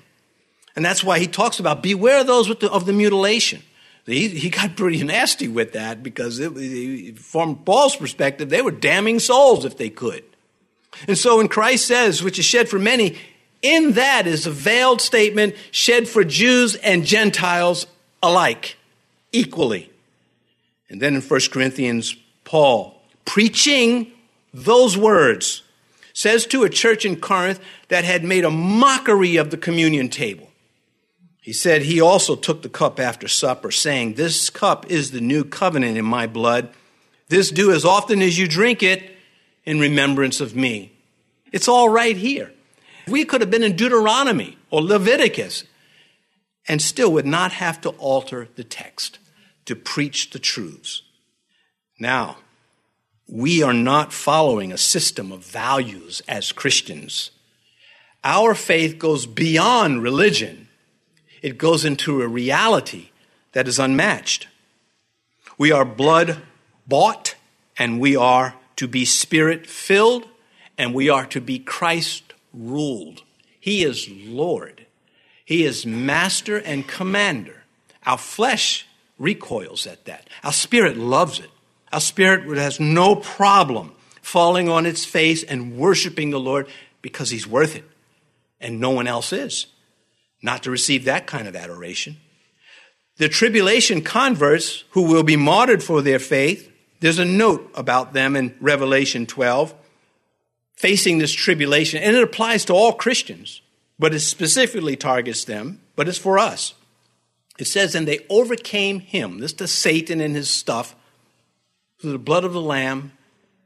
And 0.75 0.83
that's 0.83 1.05
why 1.05 1.19
he 1.19 1.27
talks 1.27 1.61
about 1.61 1.83
beware 1.83 2.25
those 2.25 2.49
the, 2.49 2.71
of 2.71 2.87
the 2.87 2.93
mutilation. 2.95 3.63
He, 4.07 4.29
he 4.29 4.51
got 4.51 4.77
pretty 4.77 5.03
nasty 5.05 5.47
with 5.47 5.75
that 5.75 6.03
because 6.03 6.41
it, 6.41 7.19
from 7.19 7.57
Paul's 7.57 7.97
perspective, 7.97 8.49
they 8.49 8.63
were 8.63 8.71
damning 8.71 9.21
souls 9.21 9.65
if 9.65 9.77
they 9.77 9.91
could. 9.91 10.25
And 11.07 11.17
so 11.17 11.37
when 11.37 11.49
Christ 11.49 11.87
says, 11.87 12.23
which 12.23 12.39
is 12.39 12.45
shed 12.45 12.69
for 12.69 12.79
many, 12.79 13.19
in 13.61 13.93
that 13.93 14.27
is 14.27 14.47
a 14.47 14.51
veiled 14.51 15.01
statement 15.01 15.55
shed 15.71 16.09
for 16.09 16.25
Jews 16.25 16.75
and 16.77 17.05
Gentiles 17.05 17.87
alike, 18.23 18.77
equally. 19.33 19.91
And 20.89 21.01
then 21.01 21.15
in 21.15 21.23
1 21.23 21.41
Corinthians, 21.51 22.15
Paul, 22.45 23.01
preaching 23.25 24.13
those 24.53 24.97
words, 24.97 25.63
says 26.13 26.47
to 26.47 26.65
a 26.65 26.69
church 26.69 27.05
in 27.05 27.17
Corinth 27.17 27.61
that 27.89 28.05
had 28.05 28.23
made 28.23 28.45
a 28.45 28.51
mockery 28.51 29.37
of 29.37 29.51
the 29.51 29.57
communion 29.57 30.09
table. 30.09 30.51
He 31.41 31.53
said, 31.53 31.83
He 31.83 32.01
also 32.01 32.37
took 32.37 32.63
the 32.63 32.69
cup 32.69 33.01
after 33.01 33.27
supper, 33.27 33.71
saying, 33.71 34.15
This 34.15 34.51
cup 34.51 34.91
is 34.91 35.11
the 35.11 35.21
new 35.21 35.45
covenant 35.45 35.97
in 35.97 36.05
my 36.05 36.27
blood. 36.27 36.69
This 37.29 37.51
do 37.51 37.73
as 37.73 37.85
often 37.85 38.21
as 38.21 38.39
you 38.39 38.47
drink 38.47 38.83
it 38.83 39.17
in 39.65 39.81
remembrance 39.81 40.41
of 40.41 40.55
me. 40.55 40.93
It's 41.51 41.69
all 41.69 41.89
right 41.89 42.17
here. 42.17 42.53
We 43.09 43.25
could 43.25 43.41
have 43.41 43.51
been 43.51 43.63
in 43.63 43.77
Deuteronomy 43.77 44.57
or 44.71 44.83
Leviticus 44.83 45.65
and 46.69 46.81
still 46.81 47.13
would 47.13 47.27
not 47.27 47.53
have 47.53 47.81
to 47.81 47.91
alter 47.91 48.49
the 48.55 48.65
text 48.65 49.19
to 49.67 49.77
preach 49.77 50.31
the 50.31 50.39
truths. 50.39 51.03
Now, 51.99 52.39
we 53.29 53.63
are 53.63 53.73
not 53.73 54.13
following 54.13 54.73
a 54.73 54.79
system 54.79 55.33
of 55.33 55.45
values 55.45 56.23
as 56.29 56.53
Christians. 56.53 57.31
Our 58.25 58.55
faith 58.55 58.99
goes 58.99 59.27
beyond 59.27 60.03
religion 60.03 60.69
it 61.43 61.59
goes 61.59 61.85
into 61.85 62.23
a 62.23 62.29
reality 62.29 63.11
that 63.51 63.67
is 63.67 63.81
unmatched. 63.81 64.47
We 65.59 65.73
are 65.73 65.85
blood 65.85 66.41
bought, 66.87 67.35
and 67.77 68.01
we 68.01 68.17
are 68.17 68.55
to 68.77 68.87
be 68.87 69.05
spirit 69.05 69.67
filled, 69.67 70.27
and 70.79 70.95
we 70.95 71.11
are 71.11 71.27
to 71.27 71.41
be 71.41 71.59
Christ 71.59 72.33
ruled. 72.55 73.25
He 73.59 73.83
is 73.83 74.09
Lord, 74.09 74.87
He 75.45 75.65
is 75.65 75.85
master 75.85 76.57
and 76.57 76.87
commander. 76.87 77.65
Our 78.07 78.19
flesh 78.19 78.87
recoils 79.23 79.87
at 79.87 80.05
that, 80.07 80.29
our 80.43 80.53
spirit 80.53 80.97
loves 80.97 81.39
it. 81.39 81.51
Our 81.93 82.01
spirit 82.01 82.57
has 82.57 82.81
no 82.81 83.17
problem 83.17 83.93
falling 84.23 84.69
on 84.69 84.87
its 84.87 85.05
face 85.05 85.43
and 85.43 85.77
worshiping 85.77 86.31
the 86.31 86.41
Lord 86.41 86.67
because 87.03 87.31
He's 87.31 87.47
worth 87.47 87.77
it, 87.77 87.85
and 88.61 88.81
no 88.81 88.91
one 88.91 89.07
else 89.07 89.33
is 89.33 89.67
not 90.43 90.65
to 90.65 90.71
receive 90.71 91.05
that 91.05 91.27
kind 91.27 91.47
of 91.47 91.57
adoration. 91.57 92.17
The 93.17 93.29
tribulation 93.29 94.03
converts 94.03 94.85
who 94.91 95.03
will 95.03 95.23
be 95.23 95.37
martyred 95.37 95.83
for 95.83 96.03
their 96.03 96.19
faith, 96.19 96.71
there's 97.01 97.19
a 97.19 97.25
note 97.25 97.71
about 97.75 98.13
them 98.13 98.37
in 98.37 98.55
Revelation 98.61 99.27
12 99.27 99.75
facing 100.75 101.19
this 101.19 101.33
tribulation, 101.33 102.03
and 102.03 102.17
it 102.17 102.23
applies 102.23 102.65
to 102.65 102.73
all 102.73 102.93
Christians, 102.93 103.61
but 103.99 104.15
it 104.15 104.21
specifically 104.21 104.97
targets 104.97 105.45
them, 105.45 105.81
but 105.95 106.09
it's 106.09 106.19
for 106.19 106.39
us. 106.39 106.75
It 107.59 107.67
says, 107.67 107.95
And 107.95 108.07
they 108.09 108.25
overcame 108.29 109.01
him, 109.01 109.39
this 109.39 109.53
to 109.55 109.69
Satan 109.69 110.21
and 110.21 110.35
his 110.35 110.51
stuff, 110.51 110.95
through 112.01 112.13
the 112.13 112.19
blood 112.19 112.45
of 112.45 112.53
the 112.53 112.61
Lamb 112.61 113.13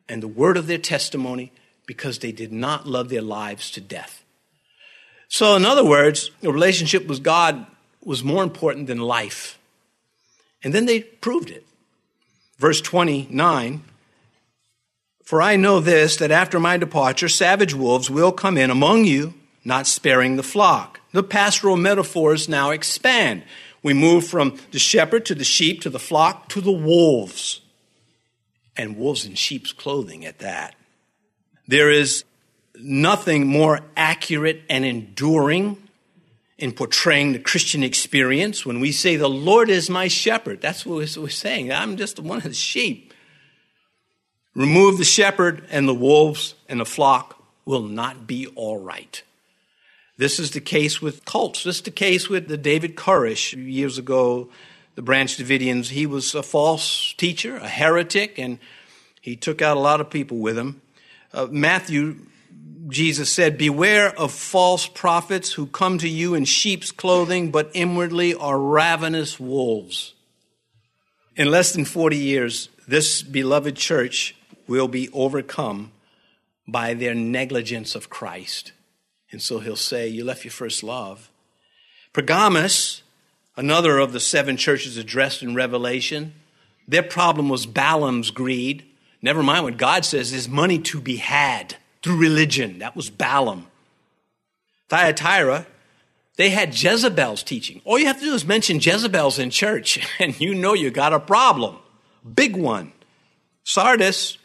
and 0.08 0.22
the 0.22 0.28
word 0.28 0.56
of 0.56 0.66
their 0.66 0.78
testimony, 0.78 1.52
because 1.86 2.18
they 2.18 2.32
did 2.32 2.52
not 2.52 2.86
love 2.86 3.08
their 3.08 3.22
lives 3.22 3.70
to 3.72 3.80
death. 3.80 4.24
So, 5.28 5.56
in 5.56 5.64
other 5.64 5.84
words, 5.84 6.30
a 6.42 6.50
relationship 6.50 7.06
with 7.06 7.22
God 7.22 7.66
was 8.04 8.22
more 8.22 8.42
important 8.42 8.86
than 8.86 8.98
life. 8.98 9.58
And 10.62 10.72
then 10.72 10.86
they 10.86 11.00
proved 11.00 11.50
it. 11.50 11.64
Verse 12.58 12.80
29 12.80 13.82
For 15.24 15.42
I 15.42 15.56
know 15.56 15.80
this, 15.80 16.16
that 16.16 16.30
after 16.30 16.60
my 16.60 16.76
departure, 16.76 17.28
savage 17.28 17.74
wolves 17.74 18.08
will 18.08 18.32
come 18.32 18.56
in 18.56 18.70
among 18.70 19.04
you, 19.04 19.34
not 19.64 19.86
sparing 19.86 20.36
the 20.36 20.42
flock. 20.42 21.00
The 21.12 21.22
pastoral 21.22 21.76
metaphors 21.76 22.48
now 22.48 22.70
expand. 22.70 23.42
We 23.86 23.94
move 23.94 24.26
from 24.26 24.58
the 24.72 24.80
shepherd 24.80 25.26
to 25.26 25.34
the 25.36 25.44
sheep 25.44 25.82
to 25.82 25.90
the 25.90 26.00
flock 26.00 26.48
to 26.48 26.60
the 26.60 26.72
wolves. 26.72 27.60
And 28.76 28.96
wolves 28.96 29.24
in 29.24 29.36
sheep's 29.36 29.72
clothing 29.72 30.26
at 30.26 30.40
that. 30.40 30.74
There 31.68 31.88
is 31.88 32.24
nothing 32.74 33.46
more 33.46 33.82
accurate 33.96 34.64
and 34.68 34.84
enduring 34.84 35.80
in 36.58 36.72
portraying 36.72 37.32
the 37.32 37.38
Christian 37.38 37.84
experience. 37.84 38.66
When 38.66 38.80
we 38.80 38.90
say, 38.90 39.14
The 39.14 39.30
Lord 39.30 39.70
is 39.70 39.88
my 39.88 40.08
shepherd, 40.08 40.60
that's 40.60 40.84
what 40.84 41.16
we're 41.16 41.28
saying. 41.28 41.70
I'm 41.70 41.96
just 41.96 42.18
one 42.18 42.38
of 42.38 42.42
the 42.42 42.54
sheep. 42.54 43.14
Remove 44.56 44.98
the 44.98 45.04
shepherd, 45.04 45.64
and 45.70 45.86
the 45.86 45.94
wolves 45.94 46.56
and 46.68 46.80
the 46.80 46.84
flock 46.84 47.40
will 47.64 47.84
not 47.84 48.26
be 48.26 48.48
all 48.48 48.80
right. 48.80 49.22
This 50.18 50.38
is 50.38 50.52
the 50.52 50.60
case 50.60 51.02
with 51.02 51.24
cults. 51.24 51.64
This 51.64 51.76
is 51.76 51.82
the 51.82 51.90
case 51.90 52.28
with 52.28 52.48
the 52.48 52.56
David 52.56 52.96
Koresh 52.96 53.52
years 53.52 53.98
ago, 53.98 54.48
the 54.94 55.02
Branch 55.02 55.36
Davidians. 55.36 55.88
He 55.88 56.06
was 56.06 56.34
a 56.34 56.42
false 56.42 57.12
teacher, 57.18 57.56
a 57.56 57.68
heretic, 57.68 58.38
and 58.38 58.58
he 59.20 59.36
took 59.36 59.60
out 59.60 59.76
a 59.76 59.80
lot 59.80 60.00
of 60.00 60.08
people 60.08 60.38
with 60.38 60.56
him. 60.56 60.80
Uh, 61.34 61.48
Matthew 61.50 62.16
Jesus 62.88 63.32
said, 63.32 63.58
Beware 63.58 64.16
of 64.18 64.32
false 64.32 64.86
prophets 64.86 65.52
who 65.52 65.66
come 65.66 65.98
to 65.98 66.08
you 66.08 66.34
in 66.34 66.44
sheep's 66.44 66.92
clothing, 66.92 67.50
but 67.50 67.70
inwardly 67.74 68.34
are 68.34 68.58
ravenous 68.58 69.40
wolves. 69.40 70.14
In 71.34 71.50
less 71.50 71.72
than 71.72 71.84
40 71.84 72.16
years, 72.16 72.68
this 72.86 73.22
beloved 73.22 73.76
church 73.76 74.36
will 74.68 74.88
be 74.88 75.08
overcome 75.12 75.92
by 76.68 76.94
their 76.94 77.14
negligence 77.14 77.94
of 77.94 78.08
Christ. 78.08 78.72
And 79.32 79.42
so 79.42 79.58
he'll 79.58 79.76
say, 79.76 80.08
You 80.08 80.24
left 80.24 80.44
your 80.44 80.52
first 80.52 80.82
love. 80.82 81.30
Pergamos, 82.12 83.02
another 83.56 83.98
of 83.98 84.12
the 84.12 84.20
seven 84.20 84.56
churches 84.56 84.96
addressed 84.96 85.42
in 85.42 85.54
Revelation, 85.54 86.34
their 86.88 87.02
problem 87.02 87.48
was 87.48 87.66
Balaam's 87.66 88.30
greed. 88.30 88.84
Never 89.20 89.42
mind 89.42 89.64
what 89.64 89.76
God 89.76 90.04
says, 90.04 90.30
there's 90.30 90.48
money 90.48 90.78
to 90.78 91.00
be 91.00 91.16
had 91.16 91.76
through 92.02 92.18
religion. 92.18 92.78
That 92.78 92.94
was 92.94 93.10
Balaam. 93.10 93.66
Thyatira, 94.88 95.66
they 96.36 96.50
had 96.50 96.80
Jezebel's 96.80 97.42
teaching. 97.42 97.80
All 97.84 97.98
you 97.98 98.06
have 98.06 98.20
to 98.20 98.24
do 98.24 98.34
is 98.34 98.44
mention 98.44 98.78
Jezebel's 98.80 99.38
in 99.38 99.50
church, 99.50 99.98
and 100.20 100.38
you 100.40 100.54
know 100.54 100.74
you 100.74 100.90
got 100.90 101.12
a 101.12 101.20
problem. 101.20 101.76
Big 102.34 102.56
one. 102.56 102.92
Sardis, 103.64 104.38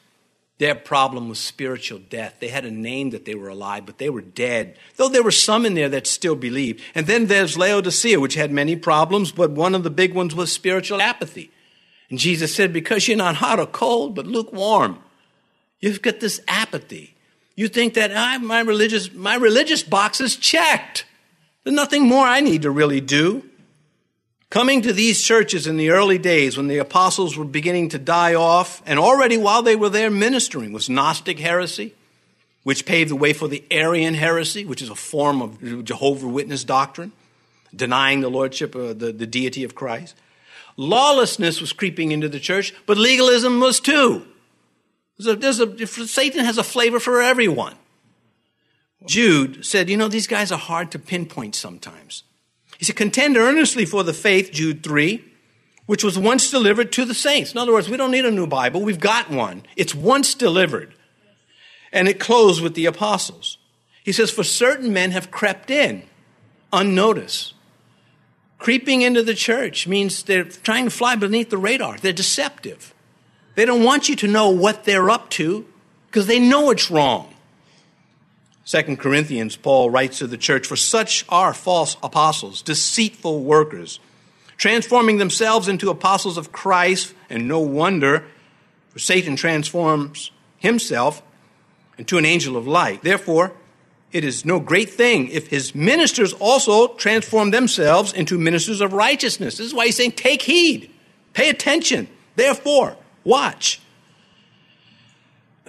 their 0.61 0.75
problem 0.75 1.27
was 1.27 1.39
spiritual 1.39 1.97
death. 1.97 2.35
They 2.39 2.49
had 2.49 2.65
a 2.65 2.71
name 2.71 3.09
that 3.09 3.25
they 3.25 3.33
were 3.33 3.49
alive, 3.49 3.83
but 3.83 3.97
they 3.97 4.11
were 4.11 4.21
dead. 4.21 4.77
Though 4.95 5.09
there 5.09 5.23
were 5.23 5.31
some 5.31 5.65
in 5.65 5.73
there 5.73 5.89
that 5.89 6.05
still 6.05 6.35
believed. 6.35 6.83
And 6.93 7.07
then 7.07 7.25
there's 7.25 7.57
Laodicea, 7.57 8.19
which 8.19 8.35
had 8.35 8.51
many 8.51 8.75
problems, 8.75 9.31
but 9.31 9.49
one 9.49 9.73
of 9.73 9.81
the 9.81 9.89
big 9.89 10.13
ones 10.13 10.35
was 10.35 10.51
spiritual 10.51 11.01
apathy. 11.01 11.49
And 12.11 12.19
Jesus 12.19 12.53
said, 12.53 12.71
Because 12.71 13.07
you're 13.07 13.17
not 13.17 13.37
hot 13.37 13.59
or 13.59 13.65
cold, 13.65 14.13
but 14.13 14.27
lukewarm, 14.27 14.99
you've 15.79 16.03
got 16.03 16.19
this 16.19 16.39
apathy. 16.47 17.15
You 17.55 17.67
think 17.67 17.95
that 17.95 18.11
ah, 18.11 18.37
my 18.39 18.59
religious 18.59 19.11
my 19.11 19.37
religious 19.37 19.81
box 19.81 20.21
is 20.21 20.35
checked. 20.35 21.05
There's 21.63 21.75
nothing 21.75 22.07
more 22.07 22.27
I 22.27 22.39
need 22.39 22.61
to 22.61 22.69
really 22.69 23.01
do. 23.01 23.49
Coming 24.51 24.81
to 24.81 24.91
these 24.91 25.23
churches 25.23 25.65
in 25.65 25.77
the 25.77 25.91
early 25.91 26.17
days 26.17 26.57
when 26.57 26.67
the 26.67 26.77
apostles 26.77 27.37
were 27.37 27.45
beginning 27.45 27.87
to 27.89 27.97
die 27.97 28.35
off, 28.35 28.83
and 28.85 28.99
already 28.99 29.37
while 29.37 29.63
they 29.63 29.77
were 29.77 29.87
there 29.87 30.11
ministering, 30.11 30.73
was 30.73 30.89
Gnostic 30.89 31.39
heresy, 31.39 31.95
which 32.63 32.85
paved 32.85 33.11
the 33.11 33.15
way 33.15 33.31
for 33.31 33.47
the 33.47 33.63
Arian 33.71 34.13
heresy, 34.13 34.65
which 34.65 34.81
is 34.81 34.89
a 34.89 34.95
form 34.95 35.41
of 35.41 35.85
Jehovah 35.85 36.27
Witness 36.27 36.65
doctrine, 36.65 37.13
denying 37.73 38.19
the 38.19 38.29
lordship 38.29 38.75
of 38.75 38.99
the, 38.99 39.13
the 39.13 39.25
deity 39.25 39.63
of 39.63 39.73
Christ. 39.73 40.15
Lawlessness 40.75 41.61
was 41.61 41.71
creeping 41.71 42.11
into 42.11 42.27
the 42.27 42.39
church, 42.39 42.73
but 42.85 42.97
legalism 42.97 43.61
was 43.61 43.79
too. 43.79 44.27
There's 45.17 45.27
a, 45.27 45.35
there's 45.37 45.59
a, 45.61 46.07
Satan 46.07 46.43
has 46.43 46.57
a 46.57 46.63
flavor 46.63 46.99
for 46.99 47.21
everyone. 47.21 47.75
Jude 49.05 49.65
said, 49.65 49.89
You 49.89 49.95
know, 49.95 50.09
these 50.09 50.27
guys 50.27 50.51
are 50.51 50.59
hard 50.59 50.91
to 50.91 50.99
pinpoint 50.99 51.55
sometimes. 51.55 52.23
He 52.81 52.85
said, 52.85 52.95
Contend 52.95 53.37
earnestly 53.37 53.85
for 53.85 54.01
the 54.01 54.11
faith, 54.11 54.51
Jude 54.51 54.81
3, 54.81 55.23
which 55.85 56.03
was 56.03 56.17
once 56.17 56.49
delivered 56.49 56.91
to 56.93 57.05
the 57.05 57.13
saints. 57.13 57.51
In 57.51 57.59
other 57.59 57.73
words, 57.73 57.87
we 57.87 57.95
don't 57.95 58.09
need 58.09 58.25
a 58.25 58.31
new 58.31 58.47
Bible, 58.47 58.81
we've 58.81 58.99
got 58.99 59.29
one. 59.29 59.67
It's 59.75 59.93
once 59.93 60.33
delivered. 60.33 60.95
And 61.91 62.07
it 62.07 62.19
closed 62.19 62.59
with 62.59 62.73
the 62.73 62.87
apostles. 62.87 63.59
He 64.03 64.11
says, 64.11 64.31
For 64.31 64.43
certain 64.43 64.91
men 64.91 65.11
have 65.11 65.29
crept 65.29 65.69
in 65.69 66.01
unnoticed. 66.73 67.53
Creeping 68.57 69.03
into 69.03 69.21
the 69.21 69.35
church 69.35 69.87
means 69.87 70.23
they're 70.23 70.45
trying 70.45 70.85
to 70.85 70.89
fly 70.89 71.15
beneath 71.15 71.51
the 71.51 71.59
radar. 71.59 71.97
They're 71.99 72.11
deceptive. 72.11 72.95
They 73.53 73.65
don't 73.65 73.83
want 73.83 74.09
you 74.09 74.15
to 74.15 74.27
know 74.27 74.49
what 74.49 74.85
they're 74.85 75.11
up 75.11 75.29
to 75.31 75.67
because 76.07 76.25
they 76.25 76.39
know 76.39 76.71
it's 76.71 76.89
wrong. 76.89 77.30
Second 78.71 78.99
Corinthians, 78.99 79.57
Paul 79.57 79.89
writes 79.89 80.19
to 80.19 80.27
the 80.27 80.37
church, 80.37 80.65
For 80.65 80.77
such 80.77 81.25
are 81.27 81.53
false 81.53 81.97
apostles, 82.01 82.61
deceitful 82.61 83.43
workers, 83.43 83.99
transforming 84.55 85.17
themselves 85.17 85.67
into 85.67 85.89
apostles 85.89 86.37
of 86.37 86.53
Christ, 86.53 87.13
and 87.29 87.49
no 87.49 87.59
wonder, 87.59 88.23
for 88.87 88.99
Satan 88.99 89.35
transforms 89.35 90.31
himself 90.57 91.21
into 91.97 92.17
an 92.17 92.23
angel 92.23 92.55
of 92.55 92.65
light. 92.65 93.03
Therefore, 93.03 93.51
it 94.13 94.23
is 94.23 94.45
no 94.45 94.61
great 94.61 94.89
thing 94.89 95.27
if 95.27 95.47
his 95.47 95.75
ministers 95.75 96.31
also 96.31 96.93
transform 96.93 97.51
themselves 97.51 98.13
into 98.13 98.37
ministers 98.37 98.79
of 98.79 98.93
righteousness. 98.93 99.57
This 99.57 99.67
is 99.67 99.73
why 99.73 99.87
he's 99.87 99.97
saying, 99.97 100.13
Take 100.13 100.43
heed, 100.43 100.89
pay 101.33 101.49
attention, 101.49 102.07
therefore, 102.37 102.95
watch. 103.25 103.81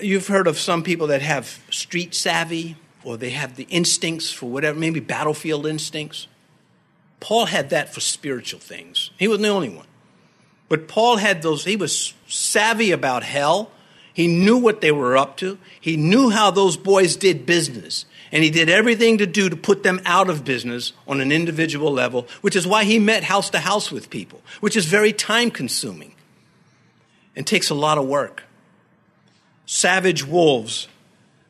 You've 0.00 0.28
heard 0.28 0.47
of 0.47 0.56
some 0.56 0.85
people 0.85 1.09
that 1.09 1.23
have 1.23 1.61
street 1.68 2.14
savvy 2.14 2.76
or 3.04 3.16
they 3.16 3.30
have 3.30 3.56
the 3.56 3.64
instincts 3.64 4.30
for 4.32 4.49
whatever, 4.50 4.78
maybe 4.78 5.00
battlefield 5.00 5.66
instincts. 5.66 6.26
Paul 7.21 7.47
had 7.47 7.71
that 7.71 7.94
for 7.94 8.00
spiritual 8.00 8.61
things. 8.61 9.11
He 9.18 9.28
wasn't 9.28 9.44
the 9.44 9.49
only 9.49 9.68
one. 9.68 9.87
But 10.68 10.88
Paul 10.88 11.18
had 11.18 11.42
those, 11.42 11.64
he 11.64 11.76
was 11.76 12.14
savvy 12.26 12.92
about 12.92 13.23
hell. 13.23 13.71
He 14.14 14.26
knew 14.26 14.59
what 14.59 14.80
they 14.80 14.90
were 14.90 15.16
up 15.16 15.37
to. 15.38 15.59
He 15.80 15.97
knew 15.97 16.30
how 16.30 16.50
those 16.50 16.76
boys 16.76 17.16
did 17.16 17.47
business. 17.47 18.06
And 18.32 18.42
he 18.42 18.50
did 18.50 18.71
everything 18.71 19.18
to 19.18 19.26
do 19.26 19.50
to 19.50 19.56
put 19.56 19.82
them 19.82 20.00
out 20.06 20.30
of 20.30 20.44
business 20.44 20.94
on 21.06 21.21
an 21.21 21.30
individual 21.30 21.92
level, 21.92 22.26
which 22.40 22.56
is 22.56 22.66
why 22.66 22.85
he 22.85 22.99
met 22.99 23.23
house 23.23 23.50
to 23.50 23.59
house 23.59 23.92
with 23.92 24.11
people, 24.11 24.40
which 24.61 24.76
is 24.76 24.87
very 24.87 25.12
time 25.12 25.50
consuming 25.50 26.14
and 27.37 27.47
takes 27.47 27.71
a 27.71 27.75
lot 27.75 27.99
of 27.99 28.06
work. 28.06 28.44
Savage 29.66 30.26
wolves 30.26 30.88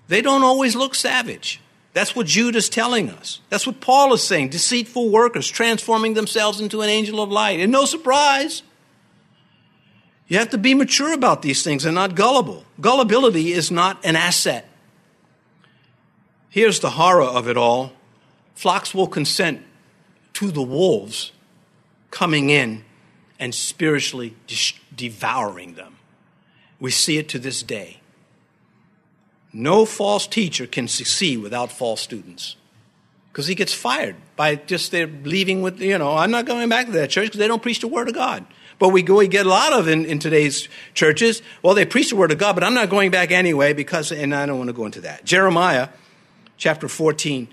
they 0.09 0.23
don't 0.23 0.42
always 0.42 0.76
look 0.76 0.94
savage. 0.94 1.61
That's 1.92 2.16
what 2.16 2.26
Jude 2.26 2.56
is 2.56 2.68
telling 2.68 3.10
us. 3.10 3.41
That's 3.50 3.67
what 3.67 3.80
Paul 3.80 4.15
is 4.15 4.23
saying. 4.23 4.49
Deceitful 4.49 5.10
workers 5.10 5.49
transforming 5.49 6.15
themselves 6.15 6.60
into 6.60 6.80
an 6.80 6.88
angel 6.88 7.23
of 7.23 7.30
light. 7.30 7.60
And 7.60 7.71
no 7.71 7.84
surprise. 7.84 8.62
You 10.26 10.38
have 10.38 10.50
to 10.50 10.58
be 10.58 10.73
mature 10.73 11.12
about 11.12 11.43
these 11.43 11.62
things 11.62 11.84
and 11.84 11.95
not 11.95 12.15
gullible. 12.15 12.65
Gullibility 12.80 13.52
is 13.52 13.71
not 13.71 14.02
an 14.04 14.17
asset. 14.17 14.67
Here's 16.49 16.80
the 16.80 16.91
horror 16.91 17.23
of 17.23 17.49
it 17.49 17.56
all 17.56 17.93
flocks 18.54 18.95
will 18.95 19.06
consent 19.06 19.62
to 20.34 20.50
the 20.50 20.62
wolves 20.62 21.32
coming 22.10 22.50
in 22.50 22.84
and 23.38 23.54
spiritually 23.54 24.36
devouring 24.95 25.75
them. 25.75 25.97
We 26.78 26.91
see 26.91 27.19
it 27.19 27.28
to 27.30 27.38
this 27.38 27.62
day. 27.62 28.01
No 29.52 29.84
false 29.84 30.26
teacher 30.26 30.67
can 30.67 30.88
succeed 30.88 31.38
without 31.38 31.71
false 31.71 32.00
students 32.00 32.56
because 33.32 33.47
he 33.47 33.54
gets 33.54 33.73
fired 33.73 34.17
by 34.36 34.56
just 34.56 34.91
their 34.91 35.06
leaving 35.06 35.62
with, 35.62 35.80
you 35.80 35.97
know, 35.99 36.17
I'm 36.17 36.30
not 36.30 36.45
going 36.45 36.69
back 36.69 36.86
to 36.86 36.93
that 36.93 37.10
church 37.10 37.26
because 37.26 37.38
they 37.38 37.49
don't 37.49 37.62
preach 37.62 37.80
the 37.80 37.88
Word 37.88 38.08
of 38.08 38.15
God. 38.15 38.45
But 38.78 38.88
we, 38.88 39.02
go, 39.02 39.17
we 39.17 39.28
get 39.28 39.47
a 39.47 39.49
lot 39.49 39.73
of 39.73 39.88
in, 39.88 40.04
in 40.04 40.19
today's 40.19 40.69
churches. 40.93 41.41
Well, 41.62 41.75
they 41.75 41.86
preach 41.86 42.10
the 42.10 42.17
Word 42.17 42.32
of 42.32 42.38
God, 42.38 42.54
but 42.54 42.65
I'm 42.65 42.75
not 42.75 42.91
going 42.91 43.10
back 43.10 43.30
anyway 43.30 43.73
because, 43.73 44.10
and 44.10 44.34
I 44.34 44.45
don't 44.45 44.58
want 44.58 44.69
to 44.69 44.75
go 44.75 44.86
into 44.86 45.00
that. 45.02 45.25
Jeremiah 45.25 45.88
chapter 46.56 46.88
14. 46.88 47.49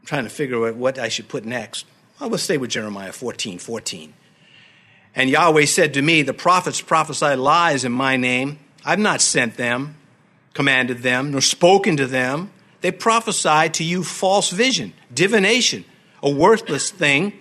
I'm 0.00 0.06
trying 0.06 0.24
to 0.24 0.30
figure 0.30 0.68
out 0.68 0.76
what 0.76 0.98
I 0.98 1.08
should 1.08 1.28
put 1.28 1.44
next. 1.44 1.86
I 2.20 2.26
will 2.26 2.38
stay 2.38 2.58
with 2.58 2.70
Jeremiah 2.70 3.12
14 3.12 3.58
14. 3.58 4.12
And 5.14 5.30
Yahweh 5.30 5.64
said 5.64 5.94
to 5.94 6.02
me, 6.02 6.22
The 6.22 6.34
prophets 6.34 6.80
prophesy 6.80 7.34
lies 7.34 7.84
in 7.84 7.92
my 7.92 8.16
name. 8.16 8.58
I've 8.84 8.98
not 8.98 9.20
sent 9.20 9.56
them 9.56 9.96
commanded 10.54 10.98
them, 10.98 11.30
nor 11.30 11.40
spoken 11.40 11.96
to 11.96 12.06
them. 12.06 12.50
They 12.80 12.92
prophesied 12.92 13.74
to 13.74 13.84
you 13.84 14.02
false 14.02 14.50
vision, 14.50 14.92
divination, 15.12 15.84
a 16.22 16.30
worthless 16.30 16.90
thing, 16.90 17.32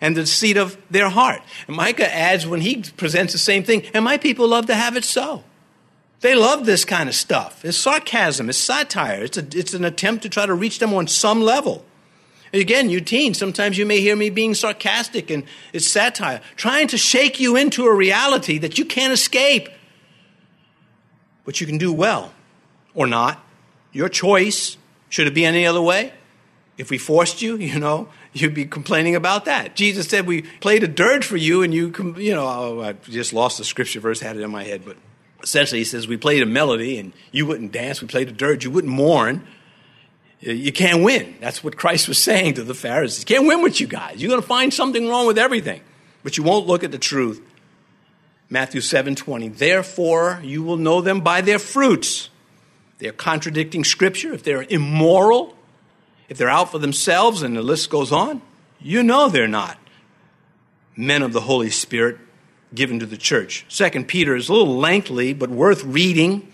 and 0.00 0.16
the 0.16 0.22
deceit 0.22 0.56
of 0.56 0.76
their 0.90 1.08
heart. 1.08 1.40
And 1.66 1.76
Micah 1.76 2.12
adds 2.12 2.46
when 2.46 2.60
he 2.60 2.82
presents 2.96 3.32
the 3.32 3.38
same 3.38 3.64
thing, 3.64 3.84
and 3.94 4.04
my 4.04 4.18
people 4.18 4.48
love 4.48 4.66
to 4.66 4.74
have 4.74 4.96
it 4.96 5.04
so. 5.04 5.44
They 6.20 6.34
love 6.34 6.66
this 6.66 6.84
kind 6.84 7.08
of 7.08 7.14
stuff. 7.14 7.64
It's 7.64 7.76
sarcasm, 7.76 8.48
it's 8.48 8.58
satire, 8.58 9.22
it's, 9.22 9.38
a, 9.38 9.46
it's 9.56 9.74
an 9.74 9.84
attempt 9.84 10.24
to 10.24 10.28
try 10.28 10.46
to 10.46 10.54
reach 10.54 10.80
them 10.80 10.92
on 10.92 11.06
some 11.06 11.42
level. 11.42 11.84
Again, 12.52 12.88
you 12.88 13.00
teens, 13.00 13.38
sometimes 13.38 13.76
you 13.76 13.84
may 13.84 14.00
hear 14.00 14.16
me 14.16 14.30
being 14.30 14.54
sarcastic 14.54 15.30
and 15.30 15.44
it's 15.72 15.86
satire, 15.86 16.40
trying 16.56 16.88
to 16.88 16.96
shake 16.96 17.38
you 17.38 17.56
into 17.56 17.84
a 17.84 17.94
reality 17.94 18.58
that 18.58 18.78
you 18.78 18.84
can't 18.84 19.12
escape. 19.12 19.68
But 21.44 21.60
you 21.60 21.66
can 21.66 21.78
do 21.78 21.92
well 21.92 22.32
or 22.98 23.06
not. 23.06 23.42
Your 23.92 24.08
choice. 24.08 24.76
Should 25.08 25.28
it 25.28 25.34
be 25.34 25.46
any 25.46 25.64
other 25.64 25.80
way? 25.80 26.12
If 26.76 26.90
we 26.90 26.98
forced 26.98 27.40
you, 27.40 27.56
you 27.70 27.78
know, 27.78 28.08
you'd 28.32 28.54
be 28.54 28.66
complaining 28.66 29.14
about 29.14 29.46
that. 29.46 29.76
Jesus 29.76 30.08
said 30.08 30.26
we 30.26 30.42
played 30.42 30.82
a 30.82 30.88
dirge 30.88 31.24
for 31.24 31.36
you, 31.36 31.62
and 31.62 31.72
you, 31.72 31.94
you 32.18 32.34
know, 32.34 32.46
oh, 32.46 32.82
I 32.82 32.92
just 32.92 33.32
lost 33.32 33.56
the 33.56 33.64
scripture 33.64 34.00
verse, 34.00 34.20
had 34.20 34.36
it 34.36 34.42
in 34.42 34.50
my 34.50 34.64
head, 34.64 34.82
but 34.84 34.96
essentially 35.42 35.78
he 35.78 35.84
says 35.84 36.08
we 36.08 36.16
played 36.16 36.42
a 36.42 36.46
melody 36.46 36.98
and 36.98 37.12
you 37.30 37.46
wouldn't 37.46 37.70
dance. 37.70 38.02
We 38.02 38.08
played 38.08 38.28
a 38.28 38.32
dirge, 38.32 38.64
you 38.64 38.70
wouldn't 38.72 38.92
mourn. 38.92 39.46
You 40.40 40.72
can't 40.72 41.02
win. 41.02 41.36
That's 41.40 41.64
what 41.64 41.76
Christ 41.76 42.06
was 42.06 42.18
saying 42.22 42.54
to 42.54 42.64
the 42.64 42.74
Pharisees. 42.74 43.24
Can't 43.24 43.46
win 43.46 43.62
with 43.62 43.80
you 43.80 43.86
guys. 43.86 44.20
You're 44.20 44.30
going 44.30 44.42
to 44.42 44.46
find 44.46 44.74
something 44.74 45.08
wrong 45.08 45.26
with 45.26 45.38
everything, 45.38 45.80
but 46.24 46.36
you 46.36 46.42
won't 46.42 46.66
look 46.66 46.82
at 46.82 46.90
the 46.90 46.98
truth. 46.98 47.40
Matthew 48.50 48.80
7 48.80 49.14
20. 49.14 49.48
Therefore, 49.48 50.40
you 50.42 50.64
will 50.64 50.76
know 50.76 51.00
them 51.00 51.20
by 51.20 51.40
their 51.40 51.58
fruits 51.58 52.30
they're 52.98 53.12
contradicting 53.12 53.84
Scripture, 53.84 54.32
if 54.32 54.42
they're 54.42 54.62
immoral, 54.62 55.56
if 56.28 56.36
they're 56.36 56.50
out 56.50 56.70
for 56.70 56.78
themselves, 56.78 57.42
and 57.42 57.56
the 57.56 57.62
list 57.62 57.90
goes 57.90 58.12
on, 58.12 58.42
you 58.80 59.02
know 59.02 59.28
they're 59.28 59.48
not 59.48 59.78
men 60.98 61.22
of 61.22 61.32
the 61.32 61.40
Holy 61.40 61.70
Spirit 61.70 62.18
given 62.74 62.98
to 62.98 63.06
the 63.06 63.16
church. 63.16 63.64
Second 63.68 64.08
Peter 64.08 64.34
is 64.34 64.48
a 64.48 64.52
little 64.52 64.76
lengthy, 64.76 65.32
but 65.32 65.48
worth 65.48 65.84
reading. 65.84 66.52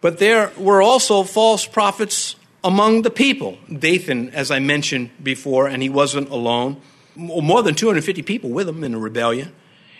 But 0.00 0.18
there 0.18 0.52
were 0.58 0.82
also 0.82 1.22
false 1.22 1.66
prophets 1.66 2.34
among 2.64 3.02
the 3.02 3.10
people. 3.10 3.58
Dathan, 3.72 4.30
as 4.30 4.50
I 4.50 4.58
mentioned 4.58 5.10
before, 5.22 5.68
and 5.68 5.82
he 5.82 5.88
wasn't 5.88 6.28
alone. 6.30 6.80
More 7.14 7.62
than 7.62 7.74
250 7.74 8.22
people 8.22 8.50
with 8.50 8.68
him 8.68 8.82
in 8.82 8.92
the 8.92 8.98
rebellion. 8.98 9.52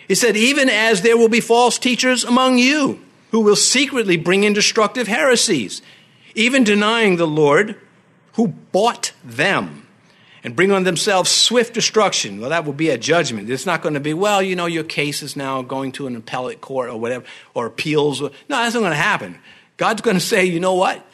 He 0.08 0.14
said, 0.14 0.36
Even 0.36 0.68
as 0.68 1.02
there 1.02 1.16
will 1.16 1.28
be 1.28 1.40
false 1.40 1.78
teachers 1.78 2.24
among 2.24 2.58
you 2.58 3.00
who 3.30 3.40
will 3.40 3.56
secretly 3.56 4.16
bring 4.16 4.44
in 4.44 4.52
destructive 4.52 5.06
heresies, 5.06 5.82
even 6.34 6.64
denying 6.64 7.16
the 7.16 7.26
Lord 7.26 7.76
who 8.34 8.48
bought 8.48 9.12
them 9.24 9.86
and 10.42 10.56
bring 10.56 10.72
on 10.72 10.84
themselves 10.84 11.30
swift 11.30 11.74
destruction. 11.74 12.40
Well, 12.40 12.50
that 12.50 12.64
will 12.64 12.72
be 12.72 12.88
a 12.90 12.98
judgment. 12.98 13.50
It's 13.50 13.66
not 13.66 13.82
going 13.82 13.94
to 13.94 14.00
be, 14.00 14.14
well, 14.14 14.42
you 14.42 14.56
know, 14.56 14.66
your 14.66 14.84
case 14.84 15.22
is 15.22 15.36
now 15.36 15.62
going 15.62 15.92
to 15.92 16.06
an 16.06 16.16
appellate 16.16 16.60
court 16.60 16.88
or 16.88 16.98
whatever, 16.98 17.24
or 17.54 17.66
appeals. 17.66 18.20
No, 18.22 18.30
that's 18.48 18.74
not 18.74 18.80
going 18.80 18.92
to 18.92 18.96
happen. 18.96 19.38
God's 19.76 20.00
going 20.00 20.16
to 20.16 20.20
say, 20.20 20.44
you 20.44 20.60
know 20.60 20.74
what? 20.74 21.04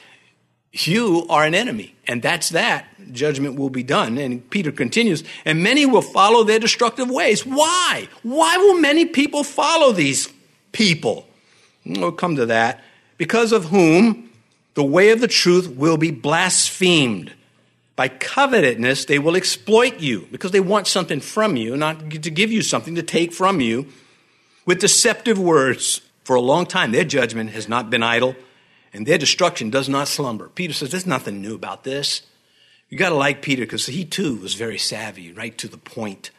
You 0.72 1.26
are 1.28 1.44
an 1.44 1.54
enemy. 1.54 1.96
And 2.06 2.22
that's 2.22 2.50
that. 2.50 2.86
Judgment 3.12 3.58
will 3.58 3.70
be 3.70 3.82
done. 3.82 4.18
And 4.18 4.48
Peter 4.50 4.70
continues, 4.70 5.24
and 5.44 5.62
many 5.62 5.86
will 5.86 6.02
follow 6.02 6.44
their 6.44 6.58
destructive 6.58 7.10
ways. 7.10 7.44
Why? 7.46 8.08
Why 8.22 8.56
will 8.58 8.78
many 8.78 9.06
people 9.06 9.42
follow 9.42 9.92
these 9.92 10.32
people? 10.72 11.26
We'll 11.86 12.12
come 12.12 12.36
to 12.36 12.46
that. 12.46 12.82
Because 13.16 13.52
of 13.52 13.66
whom 13.66 14.30
the 14.74 14.84
way 14.84 15.10
of 15.10 15.20
the 15.20 15.28
truth 15.28 15.68
will 15.68 15.96
be 15.96 16.10
blasphemed. 16.10 17.32
By 17.96 18.08
covetousness, 18.08 19.06
they 19.06 19.18
will 19.18 19.36
exploit 19.36 20.00
you 20.00 20.28
because 20.30 20.50
they 20.50 20.60
want 20.60 20.86
something 20.86 21.20
from 21.20 21.56
you, 21.56 21.76
not 21.76 22.10
to 22.10 22.30
give 22.30 22.52
you 22.52 22.60
something 22.60 22.94
to 22.94 23.02
take 23.02 23.32
from 23.32 23.60
you 23.60 23.86
with 24.66 24.80
deceptive 24.80 25.38
words. 25.38 26.02
For 26.24 26.36
a 26.36 26.40
long 26.40 26.66
time, 26.66 26.92
their 26.92 27.04
judgment 27.04 27.50
has 27.50 27.68
not 27.68 27.88
been 27.88 28.02
idle, 28.02 28.36
and 28.92 29.06
their 29.06 29.16
destruction 29.16 29.70
does 29.70 29.88
not 29.88 30.08
slumber. 30.08 30.48
Peter 30.48 30.74
says, 30.74 30.90
There's 30.90 31.06
nothing 31.06 31.40
new 31.40 31.54
about 31.54 31.84
this. 31.84 32.22
You 32.90 32.98
got 32.98 33.08
to 33.08 33.14
like 33.14 33.42
Peter 33.42 33.62
because 33.62 33.86
he 33.86 34.04
too 34.04 34.36
was 34.36 34.54
very 34.54 34.78
savvy, 34.78 35.32
right 35.32 35.56
to 35.56 35.68
the 35.68 35.78
point. 35.78 36.30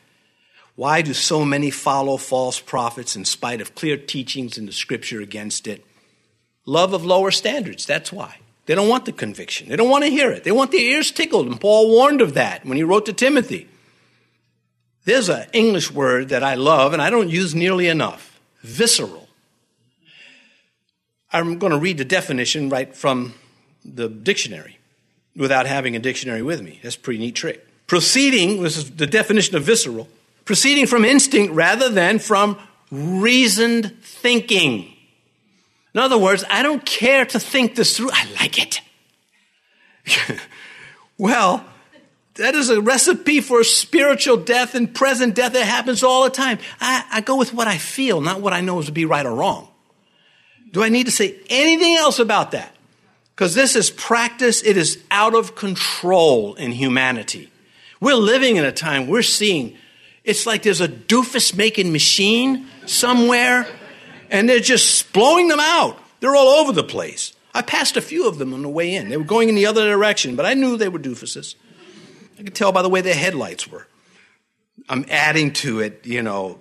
Why 0.78 1.02
do 1.02 1.16
so 1.16 1.44
many 1.44 1.72
follow 1.72 2.18
false 2.18 2.60
prophets 2.60 3.16
in 3.16 3.26
spite 3.26 3.62
of 3.62 3.74
clear 3.74 3.98
teachings 3.98 4.60
in 4.60 4.68
the 4.68 4.72
scripture 4.72 5.22
against 5.22 5.66
it? 5.66 5.84
Love 6.68 6.94
of 6.94 7.04
lower 7.04 7.32
standards, 7.32 7.84
that's 7.88 8.14
why. 8.14 8.38
They 8.68 8.76
don't 8.76 8.88
want 8.88 9.06
the 9.06 9.12
conviction. 9.12 9.70
They 9.70 9.76
don't 9.76 9.90
want 9.90 10.04
to 10.04 10.12
hear 10.12 10.30
it. 10.30 10.44
They 10.44 10.52
want 10.52 10.70
their 10.70 10.82
ears 10.82 11.10
tickled, 11.10 11.48
and 11.48 11.60
Paul 11.60 11.90
warned 11.90 12.22
of 12.22 12.36
that 12.36 12.64
when 12.64 12.78
he 12.78 12.84
wrote 12.84 13.08
to 13.08 13.14
Timothy. 13.14 13.68
There's 15.04 15.30
an 15.30 15.48
English 15.52 15.90
word 15.90 16.30
that 16.30 16.44
I 16.44 16.54
love 16.54 16.94
and 16.94 17.02
I 17.02 17.10
don't 17.10 17.30
use 17.30 17.56
nearly 17.56 17.88
enough 17.88 18.40
visceral. 18.62 19.28
I'm 21.32 21.58
going 21.58 21.72
to 21.72 21.80
read 21.80 21.98
the 21.98 22.06
definition 22.06 22.70
right 22.70 22.96
from 22.96 23.34
the 23.84 24.10
dictionary 24.10 24.78
without 25.36 25.66
having 25.66 25.96
a 25.96 26.00
dictionary 26.00 26.44
with 26.44 26.62
me. 26.62 26.80
That's 26.84 26.98
a 26.98 27.00
pretty 27.00 27.20
neat 27.20 27.34
trick. 27.34 27.66
Proceeding, 27.88 28.62
this 28.62 28.78
is 28.78 28.92
the 28.92 29.08
definition 29.08 29.56
of 29.56 29.64
visceral, 29.64 30.08
proceeding 30.48 30.88
from 30.88 31.06
instinct 31.06 31.54
rather 31.54 31.90
than 31.90 32.18
from 32.18 32.58
reasoned 32.90 34.02
thinking. 34.02 34.94
In 35.94 36.00
other 36.00 36.18
words, 36.18 36.44
I 36.50 36.64
don't 36.64 36.84
care 36.86 37.26
to 37.26 37.40
think 37.40 37.76
this 37.76 37.98
through, 37.98 38.10
I 38.12 38.26
like 38.40 38.58
it. 38.58 38.82
well, 41.18 41.66
that 42.36 42.56
is 42.56 42.70
a 42.70 42.82
recipe 42.82 43.42
for 43.42 43.64
spiritual 43.64 44.38
death 44.38 44.76
and 44.76 44.94
present 44.94 45.36
death. 45.36 45.56
It 45.56 45.66
happens 45.66 46.04
all 46.04 46.24
the 46.24 46.30
time. 46.30 46.60
I, 46.80 47.04
I 47.12 47.22
go 47.22 47.36
with 47.36 47.54
what 47.54 47.68
I 47.68 47.78
feel, 47.78 48.22
not 48.22 48.42
what 48.42 48.54
I 48.54 48.62
know 48.62 48.80
is 48.80 48.86
to 48.86 48.92
be 48.92 49.06
right 49.06 49.26
or 49.26 49.36
wrong. 49.36 49.68
Do 50.72 50.84
I 50.84 50.90
need 50.90 51.06
to 51.06 51.12
say 51.12 51.36
anything 51.50 51.96
else 51.96 52.20
about 52.20 52.52
that? 52.52 52.76
Because 53.36 53.54
this 53.54 53.76
is 53.76 53.90
practice, 53.90 54.64
it 54.64 54.78
is 54.78 55.04
out 55.12 55.36
of 55.36 55.56
control 55.56 56.56
in 56.56 56.72
humanity. 56.72 57.52
We're 58.00 58.16
living 58.16 58.58
in 58.58 58.66
a 58.66 58.72
time 58.72 59.08
we're 59.08 59.24
seeing 59.24 59.78
it's 60.28 60.46
like 60.46 60.62
there's 60.62 60.82
a 60.82 60.90
doofus 60.90 61.56
making 61.56 61.94
machine 61.94 62.68
somewhere, 62.86 63.66
and 64.30 64.48
they're 64.48 64.60
just 64.60 65.14
blowing 65.14 65.48
them 65.48 65.62
out. 65.62 65.98
They're 66.20 66.36
all 66.36 66.50
over 66.60 66.74
the 66.74 66.84
place. 66.84 67.34
I 67.54 67.62
passed 67.62 67.96
a 67.96 68.02
few 68.02 68.28
of 68.28 68.38
them 68.38 68.54
on 68.54 68.62
the 68.62 68.70
way 68.70 68.94
in. 68.94 69.08
They 69.08 69.16
were 69.16 69.24
going 69.24 69.48
in 69.48 69.56
the 69.56 69.66
other 69.66 69.90
direction, 69.90 70.36
but 70.36 70.46
I 70.46 70.54
knew 70.54 70.76
they 70.76 70.90
were 70.90 71.00
doofuses. 71.00 71.56
I 72.38 72.44
could 72.44 72.54
tell 72.54 72.74
by 72.74 72.82
the 72.82 72.90
way 72.90 73.00
their 73.00 73.16
headlights 73.16 73.68
were. 73.68 73.88
I'm 74.90 75.06
adding 75.10 75.54
to 75.54 75.80
it, 75.80 76.06
you 76.06 76.22
know, 76.22 76.60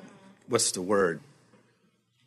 what's 0.48 0.70
the 0.70 0.80
word? 0.80 1.20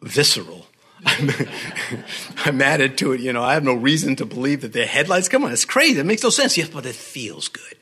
Visceral. 0.02 0.67
I'm, 1.06 1.32
added 2.62 2.97
to 2.97 3.13
it, 3.13 3.21
you 3.21 3.32
know, 3.32 3.41
I 3.41 3.54
have 3.54 3.63
no 3.63 3.73
reason 3.73 4.17
to 4.17 4.25
believe 4.25 4.62
that 4.62 4.73
their 4.73 4.86
headlights, 4.86 5.30
come 5.30 5.45
on, 5.45 5.54
it's 5.54 5.63
crazy. 5.63 5.99
It 5.99 6.06
makes 6.06 6.23
no 6.23 6.30
sense. 6.30 6.58
Yes, 6.58 6.67
but 6.67 6.86
it 6.86 6.95
feels 6.95 7.47
good. 7.47 7.79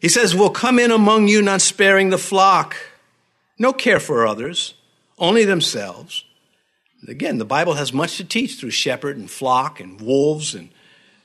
He 0.00 0.08
says, 0.08 0.34
"We'll 0.34 0.50
come 0.50 0.78
in 0.78 0.90
among 0.90 1.28
you, 1.28 1.42
not 1.42 1.60
sparing 1.60 2.10
the 2.10 2.18
flock. 2.18 2.76
No 3.58 3.72
care 3.72 4.00
for 4.00 4.26
others, 4.26 4.74
only 5.18 5.44
themselves. 5.44 6.24
Again, 7.06 7.38
the 7.38 7.44
Bible 7.44 7.74
has 7.74 7.92
much 7.92 8.16
to 8.16 8.24
teach 8.24 8.56
through 8.56 8.70
shepherd 8.70 9.16
and 9.16 9.30
flock 9.30 9.80
and 9.80 10.00
wolves 10.00 10.54
and 10.54 10.70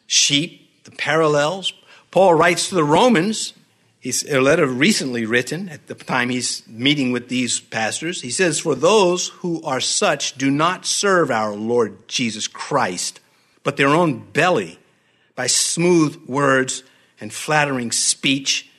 sheep, 0.08 0.84
the 0.84 0.92
parallels. 0.92 1.74
Paul 2.12 2.34
writes 2.34 2.70
to 2.70 2.76
the 2.76 2.84
Romans, 2.84 3.54
he's 4.00 4.30
a 4.30 4.40
letter 4.40 4.66
recently 4.68 5.26
written 5.26 5.68
at 5.70 5.88
the 5.88 5.96
time 5.96 6.30
he's 6.30 6.66
meeting 6.68 7.12
with 7.12 7.28
these 7.28 7.60
pastors. 7.60 8.22
He 8.22 8.32
says, 8.32 8.60
For 8.60 8.76
those 8.76 9.30
who 9.30 9.62
are 9.64 9.82
such 9.82 10.38
do 10.38 10.50
not 10.50 10.86
serve 10.86 11.32
our 11.32 11.56
Lord 11.56 12.08
Jesus 12.08 12.48
Christ, 12.48 13.20
but 13.64 13.78
their 13.78 13.90
own 13.90 14.20
belly 14.32 14.80
by 15.36 15.48
smooth 15.48 16.16
words 16.28 16.84
and 17.20 17.34
flattering 17.34 17.92
speech 17.92 18.70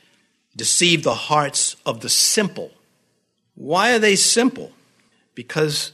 deceive 0.55 1.03
the 1.03 1.13
hearts 1.13 1.75
of 1.85 2.01
the 2.01 2.09
simple. 2.09 2.71
Why 3.55 3.93
are 3.93 3.99
they 3.99 4.15
simple? 4.15 4.71
Because 5.35 5.91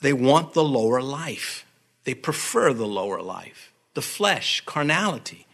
they 0.00 0.12
want 0.12 0.54
the 0.54 0.64
lower 0.64 1.02
life. 1.02 1.64
They 2.04 2.14
prefer 2.14 2.72
the 2.72 2.86
lower 2.86 3.20
life, 3.20 3.72
the 3.94 4.02
flesh, 4.02 4.62
carnality. 4.64 5.46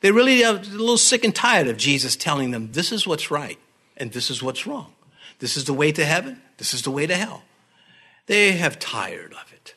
They 0.00 0.12
really 0.12 0.42
are 0.44 0.56
a 0.56 0.60
little 0.60 0.96
sick 0.96 1.24
and 1.24 1.34
tired 1.34 1.68
of 1.68 1.76
Jesus 1.76 2.16
telling 2.16 2.52
them 2.52 2.72
this 2.72 2.90
is 2.90 3.06
what's 3.06 3.30
right 3.30 3.58
and 3.96 4.12
this 4.12 4.30
is 4.30 4.42
what's 4.42 4.66
wrong. 4.66 4.94
This 5.40 5.56
is 5.56 5.64
the 5.64 5.74
way 5.74 5.92
to 5.92 6.04
heaven, 6.04 6.40
this 6.56 6.72
is 6.72 6.82
the 6.82 6.90
way 6.90 7.06
to 7.06 7.14
hell. 7.14 7.42
They 8.26 8.52
have 8.52 8.78
tired 8.78 9.32
of 9.32 9.52
it. 9.52 9.74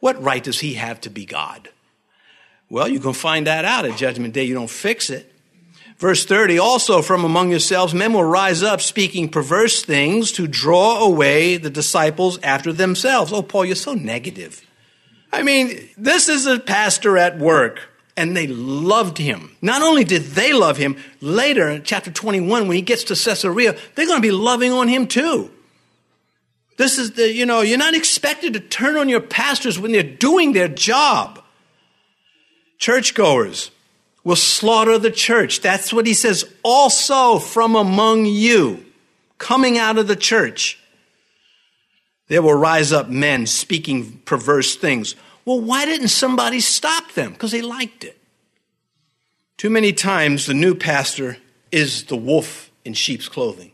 What 0.00 0.22
right 0.22 0.42
does 0.42 0.60
he 0.60 0.74
have 0.74 1.00
to 1.02 1.10
be 1.10 1.26
God? 1.26 1.70
Well, 2.70 2.88
you 2.88 3.00
can 3.00 3.12
find 3.14 3.46
that 3.46 3.64
out 3.64 3.84
at 3.84 3.96
Judgment 3.96 4.34
Day. 4.34 4.44
You 4.44 4.54
don't 4.54 4.70
fix 4.70 5.10
it. 5.10 5.32
Verse 5.98 6.24
30, 6.24 6.60
also 6.60 7.02
from 7.02 7.24
among 7.24 7.50
yourselves 7.50 7.92
men 7.92 8.12
will 8.12 8.22
rise 8.22 8.62
up 8.62 8.80
speaking 8.80 9.28
perverse 9.28 9.82
things 9.82 10.30
to 10.32 10.46
draw 10.46 11.00
away 11.04 11.56
the 11.56 11.70
disciples 11.70 12.38
after 12.42 12.72
themselves. 12.72 13.32
Oh, 13.32 13.42
Paul, 13.42 13.64
you're 13.64 13.74
so 13.74 13.94
negative. 13.94 14.64
I 15.32 15.42
mean, 15.42 15.88
this 15.96 16.28
is 16.28 16.46
a 16.46 16.60
pastor 16.60 17.18
at 17.18 17.38
work, 17.38 17.80
and 18.16 18.36
they 18.36 18.46
loved 18.46 19.18
him. 19.18 19.56
Not 19.60 19.82
only 19.82 20.04
did 20.04 20.22
they 20.22 20.52
love 20.52 20.76
him, 20.76 20.96
later 21.20 21.68
in 21.68 21.82
chapter 21.82 22.12
21, 22.12 22.68
when 22.68 22.76
he 22.76 22.82
gets 22.82 23.02
to 23.04 23.16
Caesarea, 23.16 23.76
they're 23.94 24.06
going 24.06 24.22
to 24.22 24.26
be 24.26 24.30
loving 24.30 24.70
on 24.70 24.86
him 24.86 25.08
too. 25.08 25.50
This 26.76 26.96
is 26.96 27.12
the, 27.12 27.30
you 27.30 27.44
know, 27.44 27.60
you're 27.60 27.76
not 27.76 27.94
expected 27.94 28.52
to 28.52 28.60
turn 28.60 28.96
on 28.96 29.08
your 29.08 29.20
pastors 29.20 29.80
when 29.80 29.90
they're 29.90 30.04
doing 30.04 30.52
their 30.52 30.68
job. 30.68 31.42
Churchgoers, 32.78 33.72
will 34.24 34.36
slaughter 34.36 34.98
the 34.98 35.10
church. 35.10 35.60
That's 35.60 35.92
what 35.92 36.06
he 36.06 36.14
says. 36.14 36.44
Also 36.62 37.38
from 37.38 37.76
among 37.76 38.26
you, 38.26 38.84
coming 39.38 39.78
out 39.78 39.98
of 39.98 40.08
the 40.08 40.16
church, 40.16 40.78
there 42.28 42.42
will 42.42 42.54
rise 42.54 42.92
up 42.92 43.08
men 43.08 43.46
speaking 43.46 44.18
perverse 44.24 44.76
things. 44.76 45.14
Well, 45.44 45.60
why 45.60 45.86
didn't 45.86 46.08
somebody 46.08 46.60
stop 46.60 47.12
them? 47.12 47.32
Because 47.32 47.52
they 47.52 47.62
liked 47.62 48.04
it. 48.04 48.18
Too 49.56 49.70
many 49.70 49.92
times, 49.92 50.46
the 50.46 50.54
new 50.54 50.74
pastor 50.74 51.38
is 51.72 52.04
the 52.04 52.16
wolf 52.16 52.70
in 52.84 52.94
sheep's 52.94 53.28
clothing. 53.28 53.72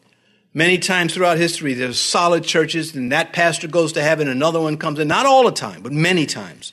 Many 0.54 0.78
times 0.78 1.14
throughout 1.14 1.36
history, 1.36 1.74
there's 1.74 1.98
solid 1.98 2.44
churches, 2.44 2.94
and 2.94 3.10
that 3.10 3.32
pastor 3.32 3.66
goes 3.66 3.92
to 3.94 4.02
heaven, 4.02 4.28
another 4.28 4.60
one 4.60 4.76
comes 4.76 5.00
in, 5.00 5.08
not 5.08 5.26
all 5.26 5.44
the 5.44 5.50
time, 5.50 5.82
but 5.82 5.92
many 5.92 6.26
times, 6.26 6.72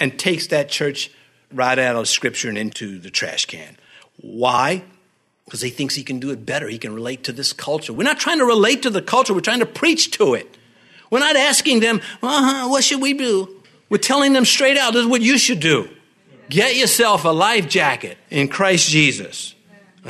and 0.00 0.18
takes 0.18 0.48
that 0.48 0.68
church 0.68 1.12
right 1.52 1.78
out 1.78 1.96
of 1.96 2.08
Scripture 2.08 2.48
and 2.48 2.58
into 2.58 2.98
the 2.98 3.10
trash 3.10 3.46
can. 3.46 3.76
Why? 4.20 4.84
Because 5.44 5.60
he 5.60 5.70
thinks 5.70 5.94
he 5.94 6.02
can 6.02 6.20
do 6.20 6.30
it 6.30 6.44
better. 6.44 6.68
He 6.68 6.78
can 6.78 6.94
relate 6.94 7.24
to 7.24 7.32
this 7.32 7.52
culture. 7.52 7.92
We're 7.92 8.04
not 8.04 8.18
trying 8.18 8.38
to 8.38 8.44
relate 8.44 8.82
to 8.82 8.90
the 8.90 9.02
culture, 9.02 9.32
we're 9.32 9.40
trying 9.40 9.60
to 9.60 9.66
preach 9.66 10.10
to 10.12 10.34
it. 10.34 10.56
We're 11.10 11.20
not 11.20 11.36
asking 11.36 11.80
them, 11.80 12.02
uh-huh, 12.22 12.68
what 12.68 12.84
should 12.84 13.00
we 13.00 13.14
do? 13.14 13.62
We're 13.88 13.98
telling 13.98 14.34
them 14.34 14.44
straight 14.44 14.76
out, 14.76 14.92
this 14.92 15.02
is 15.02 15.06
what 15.06 15.22
you 15.22 15.38
should 15.38 15.60
do. 15.60 15.88
Get 16.50 16.76
yourself 16.76 17.24
a 17.24 17.30
life 17.30 17.68
jacket 17.68 18.18
in 18.30 18.48
Christ 18.48 18.88
Jesus. 18.88 19.54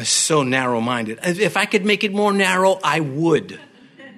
So 0.03 0.43
narrow 0.43 0.81
minded. 0.81 1.19
If 1.23 1.57
I 1.57 1.67
could 1.67 1.85
make 1.85 2.05
it 2.05 2.13
more 2.13 2.33
narrow, 2.33 2.79
I 2.83 3.01
would. 3.01 3.61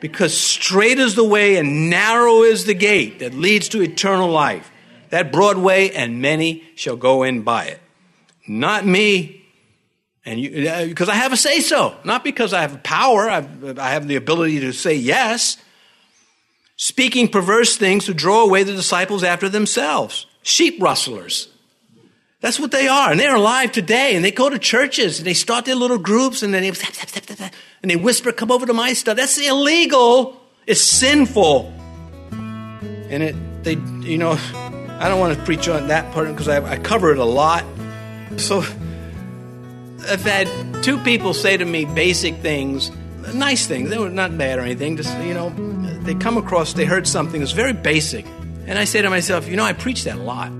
Because 0.00 0.36
straight 0.36 0.98
is 0.98 1.14
the 1.14 1.24
way 1.24 1.56
and 1.56 1.90
narrow 1.90 2.42
is 2.42 2.64
the 2.64 2.74
gate 2.74 3.18
that 3.18 3.34
leads 3.34 3.68
to 3.70 3.82
eternal 3.82 4.30
life 4.30 4.70
that 5.10 5.32
Broadway, 5.32 5.90
and 5.90 6.22
many 6.22 6.64
shall 6.76 6.96
go 6.96 7.22
in 7.22 7.42
by 7.42 7.66
it. 7.66 7.80
Not 8.48 8.86
me, 8.86 9.40
and 10.24 10.40
you, 10.40 10.68
uh, 10.68 10.86
because 10.86 11.08
I 11.08 11.14
have 11.14 11.32
a 11.32 11.36
say 11.36 11.60
so, 11.60 11.96
not 12.04 12.24
because 12.24 12.52
I 12.52 12.62
have 12.62 12.82
power, 12.82 13.28
I've, 13.28 13.78
I 13.78 13.90
have 13.90 14.06
the 14.06 14.16
ability 14.16 14.60
to 14.60 14.72
say 14.72 14.94
yes. 14.94 15.56
Speaking 16.76 17.28
perverse 17.28 17.76
things 17.76 18.06
to 18.06 18.14
draw 18.14 18.42
away 18.42 18.62
the 18.62 18.72
disciples 18.72 19.22
after 19.22 19.48
themselves. 19.48 20.26
Sheep 20.42 20.80
rustlers. 20.80 21.48
That's 22.40 22.58
what 22.58 22.70
they 22.70 22.88
are. 22.88 23.10
And 23.10 23.20
they're 23.20 23.34
alive 23.34 23.70
today. 23.70 24.16
And 24.16 24.24
they 24.24 24.30
go 24.30 24.48
to 24.48 24.58
churches 24.58 25.18
and 25.18 25.26
they 25.26 25.34
start 25.34 25.66
their 25.66 25.74
little 25.74 25.98
groups 25.98 26.42
and 26.42 26.54
then 26.54 26.62
they, 26.62 26.72
and 27.82 27.90
they 27.90 27.96
whisper, 27.96 28.32
come 28.32 28.50
over 28.50 28.64
to 28.64 28.72
my 28.72 28.94
stuff. 28.94 29.16
That's 29.16 29.36
illegal. 29.38 30.40
It's 30.66 30.80
sinful. 30.80 31.70
And 32.32 33.22
it, 33.22 33.64
they, 33.64 33.74
you 34.08 34.16
know, 34.16 34.38
I 35.00 35.08
don't 35.08 35.18
want 35.18 35.36
to 35.38 35.42
preach 35.46 35.66
on 35.66 35.88
that 35.88 36.12
part 36.12 36.28
because 36.28 36.46
I, 36.46 36.62
I 36.72 36.76
cover 36.76 37.10
it 37.10 37.18
a 37.18 37.24
lot. 37.24 37.64
So 38.36 38.58
I've 40.06 40.22
had 40.22 40.84
two 40.84 40.98
people 40.98 41.32
say 41.32 41.56
to 41.56 41.64
me 41.64 41.86
basic 41.86 42.34
things, 42.36 42.92
nice 43.32 43.66
things. 43.66 43.88
They 43.88 43.96
were 43.96 44.10
not 44.10 44.36
bad 44.36 44.58
or 44.58 44.62
anything. 44.62 44.98
Just 44.98 45.16
you 45.20 45.32
know, 45.32 45.48
they 46.00 46.14
come 46.14 46.36
across, 46.36 46.74
they 46.74 46.84
heard 46.84 47.08
something 47.08 47.40
that's 47.40 47.52
very 47.52 47.72
basic, 47.72 48.26
and 48.66 48.78
I 48.78 48.84
say 48.84 49.00
to 49.00 49.08
myself, 49.08 49.48
you 49.48 49.56
know, 49.56 49.64
I 49.64 49.72
preach 49.72 50.04
that 50.04 50.16
a 50.16 50.22
lot. 50.22 50.52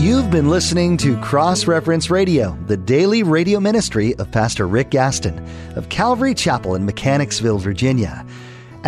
You've 0.00 0.30
been 0.32 0.48
listening 0.48 0.96
to 0.98 1.16
Cross 1.18 1.66
Reference 1.68 2.10
Radio, 2.10 2.58
the 2.66 2.76
daily 2.76 3.22
radio 3.22 3.60
ministry 3.60 4.16
of 4.16 4.30
Pastor 4.32 4.66
Rick 4.66 4.90
Gaston 4.90 5.44
of 5.76 5.88
Calvary 5.90 6.34
Chapel 6.34 6.74
in 6.74 6.86
Mechanicsville, 6.86 7.58
Virginia. 7.58 8.26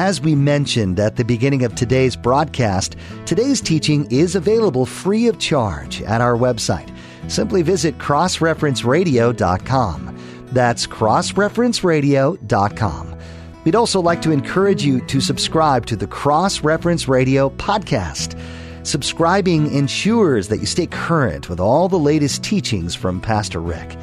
As 0.00 0.20
we 0.22 0.34
mentioned 0.34 0.98
at 0.98 1.16
the 1.16 1.24
beginning 1.26 1.62
of 1.62 1.74
today's 1.74 2.16
broadcast, 2.16 2.96
today's 3.26 3.60
teaching 3.60 4.10
is 4.10 4.34
available 4.34 4.86
free 4.86 5.26
of 5.26 5.38
charge 5.38 6.00
at 6.00 6.22
our 6.22 6.38
website. 6.38 6.90
Simply 7.28 7.60
visit 7.60 7.98
crossreferenceradio.com. 7.98 10.18
That's 10.52 10.86
crossreferenceradio.com. 10.86 13.18
We'd 13.64 13.74
also 13.74 14.00
like 14.00 14.22
to 14.22 14.30
encourage 14.30 14.82
you 14.82 15.06
to 15.06 15.20
subscribe 15.20 15.84
to 15.84 15.96
the 15.96 16.06
Cross 16.06 16.62
Reference 16.62 17.06
Radio 17.06 17.50
podcast. 17.50 18.40
Subscribing 18.86 19.70
ensures 19.74 20.48
that 20.48 20.60
you 20.60 20.66
stay 20.66 20.86
current 20.86 21.50
with 21.50 21.60
all 21.60 21.90
the 21.90 21.98
latest 21.98 22.42
teachings 22.42 22.94
from 22.94 23.20
Pastor 23.20 23.60
Rick. 23.60 23.98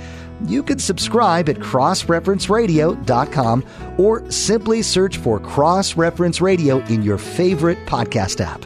You 0.45 0.63
can 0.63 0.79
subscribe 0.79 1.49
at 1.49 1.57
crossreferenceradio.com 1.57 3.65
or 3.97 4.31
simply 4.31 4.81
search 4.81 5.17
for 5.17 5.39
Cross 5.39 5.97
Reference 5.97 6.39
Radio 6.41 6.79
in 6.85 7.03
your 7.03 7.17
favorite 7.17 7.77
podcast 7.85 8.39
app. 8.41 8.65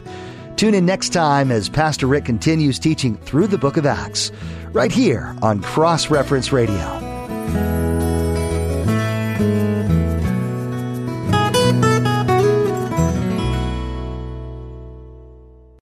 Tune 0.56 0.74
in 0.74 0.86
next 0.86 1.10
time 1.10 1.50
as 1.50 1.68
Pastor 1.68 2.06
Rick 2.06 2.24
continues 2.24 2.78
teaching 2.78 3.16
through 3.16 3.48
the 3.48 3.58
book 3.58 3.76
of 3.76 3.86
Acts, 3.86 4.30
right 4.72 4.92
here 4.92 5.36
on 5.42 5.60
Cross 5.60 6.10
Reference 6.10 6.52
Radio. 6.52 7.81